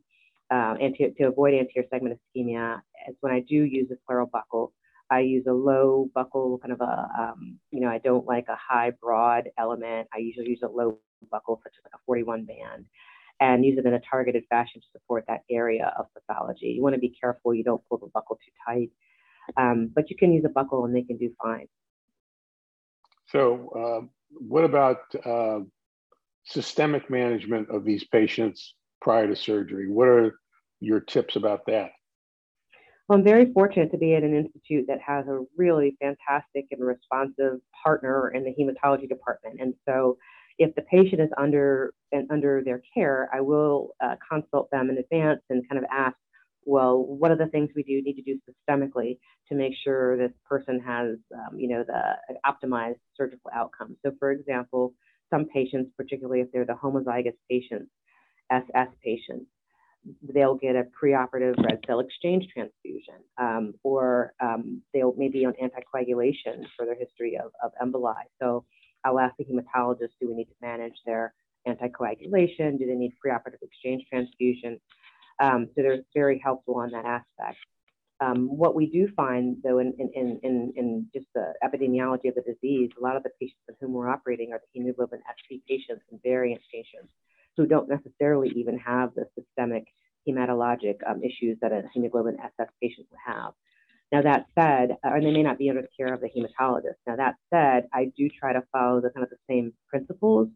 uh, 0.51 0.75
and 0.79 0.95
to, 0.95 1.11
to 1.11 1.23
avoid 1.25 1.53
anterior 1.53 1.87
segment 1.91 2.17
ischemia 2.17 2.79
is 3.09 3.15
when 3.19 3.33
I 3.33 3.41
do 3.41 3.55
use 3.55 3.89
a 3.91 4.11
scleral 4.11 4.29
buckle, 4.31 4.71
I 5.11 5.21
use 5.21 5.45
a 5.47 5.53
low 5.53 6.09
buckle, 6.13 6.59
kind 6.59 6.71
of 6.71 6.81
a, 6.81 7.09
um, 7.19 7.59
you 7.71 7.81
know, 7.81 7.89
I 7.89 7.97
don't 7.97 8.25
like 8.25 8.45
a 8.47 8.55
high 8.55 8.91
broad 9.01 9.49
element. 9.57 10.07
I 10.13 10.19
usually 10.19 10.49
use 10.49 10.61
a 10.63 10.67
low 10.67 10.99
buckle, 11.31 11.59
such 11.63 11.73
as 11.77 11.83
like 11.83 11.93
a 11.95 12.03
41 12.05 12.45
band 12.45 12.85
and 13.39 13.65
use 13.65 13.77
it 13.77 13.85
in 13.85 13.93
a 13.93 13.99
targeted 13.99 14.43
fashion 14.49 14.81
to 14.81 14.87
support 14.91 15.25
that 15.27 15.41
area 15.49 15.93
of 15.97 16.07
pathology. 16.13 16.67
You 16.67 16.83
want 16.83 16.95
to 16.95 16.99
be 16.99 17.09
careful 17.09 17.53
you 17.53 17.63
don't 17.63 17.81
pull 17.87 17.97
the 17.97 18.07
buckle 18.07 18.37
too 18.37 18.51
tight, 18.65 18.89
um, 19.57 19.91
but 19.93 20.09
you 20.09 20.15
can 20.15 20.33
use 20.33 20.45
a 20.45 20.49
buckle 20.49 20.85
and 20.85 20.95
they 20.95 21.03
can 21.03 21.17
do 21.17 21.33
fine. 21.41 21.67
So, 23.27 23.69
uh, 24.03 24.07
what 24.31 24.63
about 24.63 24.99
uh, 25.23 25.59
systemic 26.45 27.09
management 27.09 27.69
of 27.69 27.85
these 27.85 28.03
patients 28.05 28.75
prior 29.01 29.27
to 29.27 29.35
surgery? 29.35 29.89
What 29.89 30.07
are 30.07 30.39
your 30.79 30.99
tips 30.99 31.35
about 31.35 31.65
that? 31.67 31.91
Well, 33.07 33.17
I'm 33.17 33.23
very 33.23 33.51
fortunate 33.53 33.91
to 33.91 33.97
be 33.97 34.13
at 34.13 34.23
an 34.23 34.35
institute 34.35 34.85
that 34.87 34.99
has 35.01 35.27
a 35.27 35.43
really 35.57 35.97
fantastic 35.99 36.67
and 36.71 36.85
responsive 36.85 37.59
partner 37.83 38.29
in 38.29 38.43
the 38.43 38.53
hematology 38.53 39.09
department. 39.09 39.59
And 39.59 39.73
so 39.87 40.17
if 40.59 40.75
the 40.75 40.81
patient 40.83 41.21
is 41.21 41.29
under 41.37 41.93
and 42.11 42.29
under 42.29 42.61
their 42.63 42.81
care, 42.93 43.29
I 43.33 43.39
will 43.39 43.91
uh, 44.03 44.15
consult 44.29 44.69
them 44.71 44.89
in 44.89 44.97
advance 44.97 45.41
and 45.49 45.67
kind 45.69 45.81
of 45.81 45.89
ask, 45.91 46.17
well, 46.65 46.97
what 47.01 47.31
are 47.31 47.37
the 47.37 47.47
things 47.47 47.69
we 47.75 47.83
do 47.83 48.01
need 48.01 48.15
to 48.15 48.21
do 48.21 48.37
systemically 48.47 49.17
to 49.47 49.55
make 49.55 49.73
sure 49.83 50.17
this 50.17 50.33
person 50.47 50.81
has, 50.85 51.17
um, 51.33 51.57
you 51.57 51.69
know, 51.69 51.83
the 51.87 52.35
optimized 52.45 52.99
surgical 53.15 53.49
outcome. 53.55 53.95
So, 54.05 54.11
for 54.19 54.31
example, 54.31 54.93
some 55.29 55.45
patients, 55.45 55.91
particularly 55.95 56.41
if 56.41 56.51
they're 56.51 56.65
the 56.65 56.73
homozygous 56.73 57.37
patients, 57.49 57.89
SS 58.51 58.89
patients, 59.03 59.45
they'll 60.33 60.55
get 60.55 60.75
a 60.75 60.85
preoperative 61.01 61.57
red 61.63 61.79
cell 61.87 61.99
exchange 61.99 62.47
transfusion, 62.53 63.15
um, 63.37 63.73
or 63.83 64.33
um, 64.41 64.81
they'll 64.93 65.13
maybe 65.17 65.45
on 65.45 65.53
anticoagulation 65.53 66.65
for 66.75 66.85
their 66.85 66.95
history 66.95 67.37
of, 67.37 67.51
of 67.63 67.71
emboli. 67.81 68.23
So 68.41 68.65
I'll 69.03 69.19
ask 69.19 69.35
the 69.37 69.45
hematologist, 69.45 70.11
do 70.19 70.27
we 70.27 70.35
need 70.35 70.45
to 70.45 70.55
manage 70.61 70.95
their 71.05 71.33
anticoagulation? 71.67 72.77
Do 72.77 72.85
they 72.85 72.95
need 72.95 73.13
preoperative 73.25 73.61
exchange 73.61 74.05
transfusion? 74.09 74.79
Um, 75.39 75.69
so 75.75 75.81
they're 75.81 76.03
very 76.13 76.39
helpful 76.43 76.75
on 76.75 76.91
that 76.91 77.05
aspect. 77.05 77.59
Um, 78.21 78.49
what 78.49 78.75
we 78.75 78.85
do 78.87 79.07
find, 79.15 79.57
though, 79.63 79.79
in, 79.79 79.93
in, 79.97 80.39
in, 80.43 80.73
in 80.75 81.07
just 81.13 81.27
the 81.33 81.53
epidemiology 81.63 82.27
of 82.27 82.35
the 82.35 82.43
disease, 82.45 82.89
a 82.99 83.03
lot 83.03 83.15
of 83.15 83.23
the 83.23 83.29
patients 83.39 83.61
in 83.69 83.75
whom 83.79 83.93
we're 83.93 84.09
operating 84.09 84.51
are 84.51 84.59
the 84.59 84.67
hemoglobin 84.79 85.21
SC 85.37 85.61
patients 85.67 86.03
and 86.11 86.21
variant 86.21 86.61
patients 86.71 87.13
who 87.55 87.65
don't 87.65 87.87
necessarily 87.87 88.49
even 88.57 88.77
have 88.77 89.11
the 89.15 89.25
systemic 89.37 89.85
hematologic 90.27 90.97
um, 91.07 91.23
issues 91.23 91.57
that 91.61 91.71
a 91.71 91.83
hemoglobin 91.93 92.37
SS 92.43 92.67
patient 92.81 93.07
would 93.09 93.19
have. 93.25 93.53
Now, 94.11 94.23
that 94.23 94.47
said, 94.57 94.97
uh, 95.03 95.19
they 95.19 95.31
may 95.31 95.43
not 95.43 95.59
be 95.59 95.69
under 95.69 95.81
the 95.83 95.87
care 95.95 96.13
of 96.13 96.21
the 96.21 96.29
hematologist. 96.29 96.97
Now, 97.05 97.15
that 97.17 97.35
said, 97.53 97.87
I 97.93 98.11
do 98.17 98.27
try 98.29 98.53
to 98.53 98.63
follow 98.71 99.01
the 99.01 99.11
kind 99.11 99.23
of 99.23 99.29
the 99.29 99.37
same 99.47 99.73
principles 99.87 100.49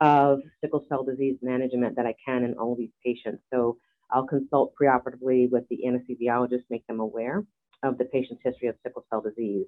of 0.00 0.40
sickle 0.60 0.84
cell 0.88 1.04
disease 1.04 1.36
management 1.42 1.96
that 1.96 2.06
I 2.06 2.14
can 2.24 2.44
in 2.44 2.54
all 2.54 2.74
these 2.74 2.90
patients. 3.04 3.42
So 3.52 3.78
I'll 4.10 4.26
consult 4.26 4.74
preoperatively 4.80 5.50
with 5.50 5.64
the 5.68 5.80
anesthesiologist, 5.86 6.64
make 6.70 6.86
them 6.86 7.00
aware 7.00 7.44
of 7.82 7.98
the 7.98 8.04
patient's 8.06 8.42
history 8.44 8.68
of 8.68 8.76
sickle 8.82 9.04
cell 9.10 9.20
disease, 9.20 9.66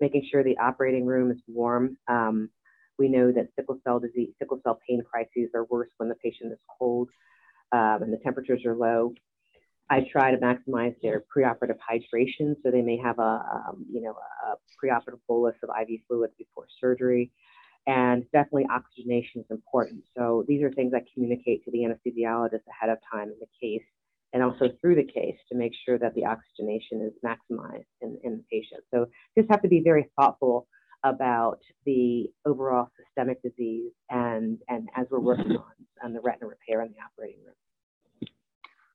making 0.00 0.28
sure 0.30 0.44
the 0.44 0.58
operating 0.58 1.06
room 1.06 1.30
is 1.30 1.38
warm. 1.48 1.96
Um, 2.08 2.50
we 2.98 3.08
know 3.08 3.32
that 3.32 3.48
sickle 3.56 3.80
cell 3.84 3.98
disease, 4.00 4.30
sickle 4.38 4.60
cell 4.62 4.78
pain 4.88 5.02
crises 5.08 5.50
are 5.54 5.64
worse 5.64 5.90
when 5.96 6.08
the 6.08 6.14
patient 6.16 6.52
is 6.52 6.58
cold 6.78 7.08
um, 7.72 8.02
and 8.02 8.12
the 8.12 8.18
temperatures 8.18 8.64
are 8.64 8.74
low. 8.74 9.14
I 9.90 10.06
try 10.12 10.30
to 10.30 10.36
maximize 10.36 10.94
their 11.02 11.24
preoperative 11.34 11.78
hydration, 11.78 12.54
so 12.62 12.70
they 12.70 12.82
may 12.82 12.98
have 12.98 13.18
a, 13.18 13.42
um, 13.52 13.86
you 13.90 14.02
know, 14.02 14.14
a 14.46 14.56
preoperative 14.84 15.20
bolus 15.26 15.56
of 15.62 15.70
IV 15.70 16.00
fluids 16.06 16.34
before 16.38 16.66
surgery 16.80 17.32
and 17.88 18.24
definitely 18.32 18.66
oxygenation 18.70 19.40
is 19.40 19.46
important. 19.50 20.04
So 20.16 20.44
these 20.46 20.62
are 20.62 20.70
things 20.70 20.92
I 20.94 21.02
communicate 21.14 21.64
to 21.64 21.70
the 21.70 21.78
anesthesiologist 21.78 22.66
ahead 22.68 22.90
of 22.90 22.98
time 23.10 23.28
in 23.28 23.36
the 23.40 23.46
case 23.60 23.84
and 24.34 24.42
also 24.42 24.68
through 24.80 24.96
the 24.96 25.10
case 25.10 25.36
to 25.50 25.56
make 25.56 25.72
sure 25.86 25.98
that 25.98 26.14
the 26.14 26.26
oxygenation 26.26 27.00
is 27.00 27.14
maximized 27.24 27.86
in, 28.02 28.18
in 28.22 28.36
the 28.36 28.44
patient. 28.52 28.84
So 28.92 29.06
just 29.38 29.50
have 29.50 29.62
to 29.62 29.68
be 29.68 29.80
very 29.82 30.10
thoughtful 30.20 30.68
about 31.02 31.60
the 31.86 32.26
overall 32.44 32.88
systemic 32.98 33.40
disease 33.42 33.92
and, 34.10 34.58
and 34.68 34.90
as 34.94 35.06
we're 35.10 35.20
working 35.20 35.52
on, 35.52 35.72
on 36.04 36.12
the 36.12 36.20
retina 36.20 36.46
repair 36.46 36.82
in 36.82 36.88
the 36.88 36.98
operating 37.02 37.40
room. 37.42 37.54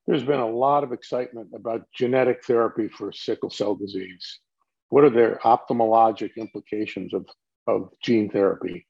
There's 0.08 0.24
been 0.24 0.40
a 0.40 0.50
lot 0.50 0.84
of 0.84 0.92
excitement 0.92 1.50
about 1.56 1.88
genetic 1.94 2.44
therapy 2.46 2.90
for 2.90 3.12
sickle 3.12 3.50
cell 3.50 3.76
disease. 3.76 4.40
What 4.90 5.04
are 5.04 5.10
their 5.10 5.40
ophthalmologic 5.44 6.36
implications 6.36 7.14
of 7.14 7.26
of 7.68 7.90
gene 8.02 8.30
therapy? 8.30 8.86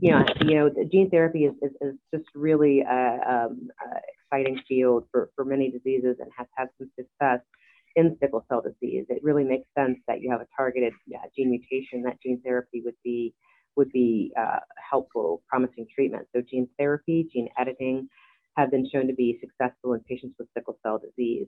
Yeah, 0.00 0.24
you 0.40 0.54
know, 0.56 0.70
gene 0.90 1.10
therapy 1.10 1.44
is, 1.44 1.54
is, 1.62 1.70
is 1.80 1.94
just 2.12 2.28
really 2.34 2.80
a, 2.80 3.46
um, 3.48 3.68
a 3.80 3.98
exciting 4.34 4.60
field 4.68 5.04
for, 5.12 5.30
for 5.36 5.44
many 5.44 5.70
diseases 5.70 6.16
and 6.18 6.30
has 6.36 6.46
had 6.56 6.68
some 6.78 6.90
success 6.98 7.40
in 7.96 8.16
sickle 8.20 8.44
cell 8.48 8.60
disease. 8.60 9.06
It 9.08 9.22
really 9.22 9.44
makes 9.44 9.68
sense 9.78 9.98
that 10.08 10.20
you 10.20 10.30
have 10.32 10.40
a 10.40 10.46
targeted 10.56 10.92
yeah, 11.06 11.18
gene 11.36 11.50
mutation 11.50 12.02
that 12.02 12.20
gene 12.20 12.40
therapy 12.44 12.82
would 12.84 12.96
be 13.04 13.34
would 13.76 13.90
be 13.90 14.32
uh, 14.38 14.60
helpful, 14.90 15.42
promising 15.48 15.86
treatment. 15.92 16.26
So 16.34 16.40
gene 16.40 16.68
therapy, 16.78 17.28
gene 17.32 17.48
editing 17.58 18.08
have 18.56 18.70
been 18.70 18.88
shown 18.90 19.06
to 19.08 19.14
be 19.14 19.38
successful 19.40 19.94
in 19.94 20.00
patients 20.00 20.36
with 20.38 20.48
sickle 20.54 20.78
cell 20.82 20.98
disease. 20.98 21.46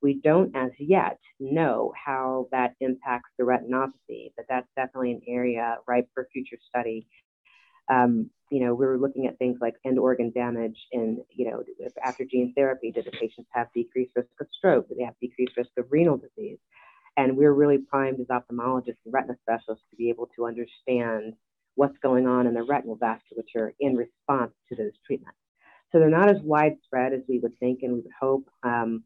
We 0.00 0.20
don't 0.22 0.54
as 0.54 0.70
yet 0.78 1.18
know 1.40 1.92
how 1.96 2.48
that 2.52 2.74
impacts 2.80 3.30
the 3.36 3.44
retinopathy, 3.44 4.32
but 4.36 4.46
that's 4.48 4.68
definitely 4.76 5.12
an 5.12 5.22
area 5.26 5.78
ripe 5.86 6.08
for 6.14 6.28
future 6.32 6.58
study. 6.68 7.06
Um, 7.90 8.30
you 8.50 8.60
know, 8.60 8.74
we 8.74 8.86
were 8.86 8.98
looking 8.98 9.26
at 9.26 9.38
things 9.38 9.58
like 9.60 9.74
end 9.84 9.98
organ 9.98 10.30
damage 10.34 10.76
and, 10.92 11.18
you 11.30 11.50
know, 11.50 11.62
after 12.04 12.24
gene 12.24 12.52
therapy, 12.54 12.92
did 12.92 13.06
the 13.06 13.10
patients 13.10 13.48
have 13.52 13.68
decreased 13.74 14.12
risk 14.14 14.28
of 14.40 14.46
stroke? 14.56 14.88
Do 14.88 14.94
they 14.96 15.04
have 15.04 15.14
decreased 15.20 15.56
risk 15.56 15.70
of 15.78 15.86
renal 15.90 16.16
disease? 16.16 16.58
And 17.16 17.36
we're 17.36 17.52
really 17.52 17.78
primed 17.78 18.20
as 18.20 18.26
ophthalmologists 18.26 19.02
and 19.04 19.12
retina 19.12 19.36
specialists 19.42 19.84
to 19.90 19.96
be 19.96 20.08
able 20.08 20.28
to 20.36 20.46
understand 20.46 21.34
what's 21.74 21.98
going 21.98 22.26
on 22.26 22.46
in 22.46 22.54
the 22.54 22.62
retinal 22.62 22.96
vasculature 22.96 23.72
in 23.80 23.96
response 23.96 24.52
to 24.68 24.76
those 24.76 24.92
treatments. 25.06 25.38
So 25.90 25.98
they're 25.98 26.10
not 26.10 26.30
as 26.30 26.40
widespread 26.42 27.12
as 27.12 27.20
we 27.28 27.38
would 27.38 27.58
think 27.58 27.80
and 27.82 27.94
we 27.94 28.00
would 28.00 28.12
hope. 28.20 28.48
Um, 28.62 29.04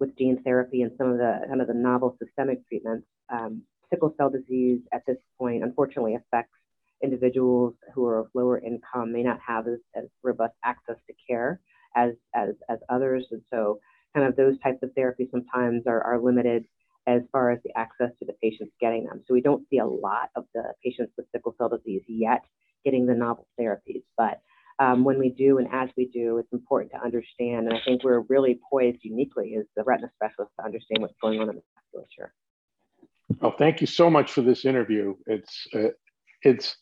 with 0.00 0.16
gene 0.16 0.42
therapy 0.42 0.82
and 0.82 0.90
some 0.98 1.10
of 1.10 1.18
the 1.18 1.40
kind 1.46 1.60
of 1.60 1.68
the 1.68 1.74
novel 1.74 2.16
systemic 2.20 2.66
treatments. 2.66 3.06
Um, 3.28 3.62
sickle 3.90 4.14
cell 4.16 4.30
disease 4.30 4.80
at 4.92 5.02
this 5.06 5.18
point 5.38 5.62
unfortunately 5.62 6.14
affects 6.14 6.56
individuals 7.02 7.74
who 7.94 8.06
are 8.06 8.18
of 8.18 8.28
lower 8.34 8.58
income, 8.58 9.12
may 9.12 9.22
not 9.22 9.38
have 9.46 9.68
as, 9.68 9.78
as 9.94 10.04
robust 10.22 10.54
access 10.64 10.96
to 11.06 11.14
care 11.28 11.60
as, 11.96 12.12
as, 12.34 12.50
as 12.68 12.78
others. 12.88 13.26
And 13.30 13.42
so 13.52 13.78
kind 14.14 14.26
of 14.26 14.36
those 14.36 14.58
types 14.60 14.82
of 14.82 14.90
therapies 14.98 15.30
sometimes 15.30 15.86
are, 15.86 16.02
are 16.02 16.20
limited 16.20 16.64
as 17.06 17.22
far 17.32 17.50
as 17.50 17.58
the 17.64 17.76
access 17.76 18.10
to 18.18 18.26
the 18.26 18.34
patients 18.42 18.72
getting 18.80 19.04
them. 19.04 19.22
So 19.26 19.34
we 19.34 19.40
don't 19.40 19.66
see 19.70 19.78
a 19.78 19.86
lot 19.86 20.30
of 20.36 20.44
the 20.54 20.72
patients 20.84 21.12
with 21.16 21.26
sickle 21.32 21.54
cell 21.58 21.68
disease 21.68 22.02
yet 22.06 22.42
getting 22.84 23.06
the 23.06 23.14
novel 23.14 23.46
therapies, 23.58 24.02
but 24.16 24.40
um, 24.80 25.04
when 25.04 25.18
we 25.18 25.28
do 25.28 25.58
and 25.58 25.68
as 25.72 25.90
we 25.96 26.06
do, 26.06 26.38
it's 26.38 26.52
important 26.52 26.90
to 26.92 27.04
understand. 27.04 27.68
And 27.68 27.74
I 27.74 27.80
think 27.84 28.02
we're 28.02 28.20
really 28.20 28.58
poised 28.70 29.00
uniquely 29.02 29.54
as 29.60 29.66
the 29.76 29.84
retina 29.84 30.10
specialists 30.16 30.54
to 30.58 30.64
understand 30.64 31.02
what's 31.02 31.14
going 31.20 31.38
on 31.38 31.50
in 31.50 31.56
the 31.56 31.98
vasculature. 31.98 32.30
Well, 33.40 33.54
thank 33.56 33.80
you 33.82 33.86
so 33.86 34.10
much 34.10 34.32
for 34.32 34.40
this 34.40 34.64
interview. 34.64 35.14
It's 35.26 35.66
uh, 35.74 35.90
it's 36.42 36.76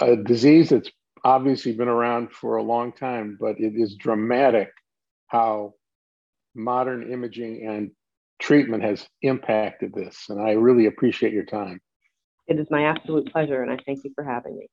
a 0.00 0.16
disease 0.16 0.70
that's 0.70 0.90
obviously 1.24 1.72
been 1.72 1.88
around 1.88 2.32
for 2.32 2.56
a 2.56 2.62
long 2.62 2.92
time, 2.92 3.36
but 3.38 3.60
it 3.60 3.74
is 3.76 3.94
dramatic 3.96 4.70
how 5.28 5.74
modern 6.54 7.12
imaging 7.12 7.66
and 7.68 7.90
treatment 8.40 8.82
has 8.82 9.06
impacted 9.20 9.92
this. 9.94 10.24
And 10.28 10.40
I 10.40 10.52
really 10.52 10.86
appreciate 10.86 11.32
your 11.32 11.44
time. 11.44 11.80
It 12.48 12.58
is 12.58 12.66
my 12.70 12.84
absolute 12.86 13.30
pleasure, 13.30 13.62
and 13.62 13.70
I 13.70 13.76
thank 13.86 14.02
you 14.04 14.10
for 14.14 14.24
having 14.24 14.58
me. 14.58 14.68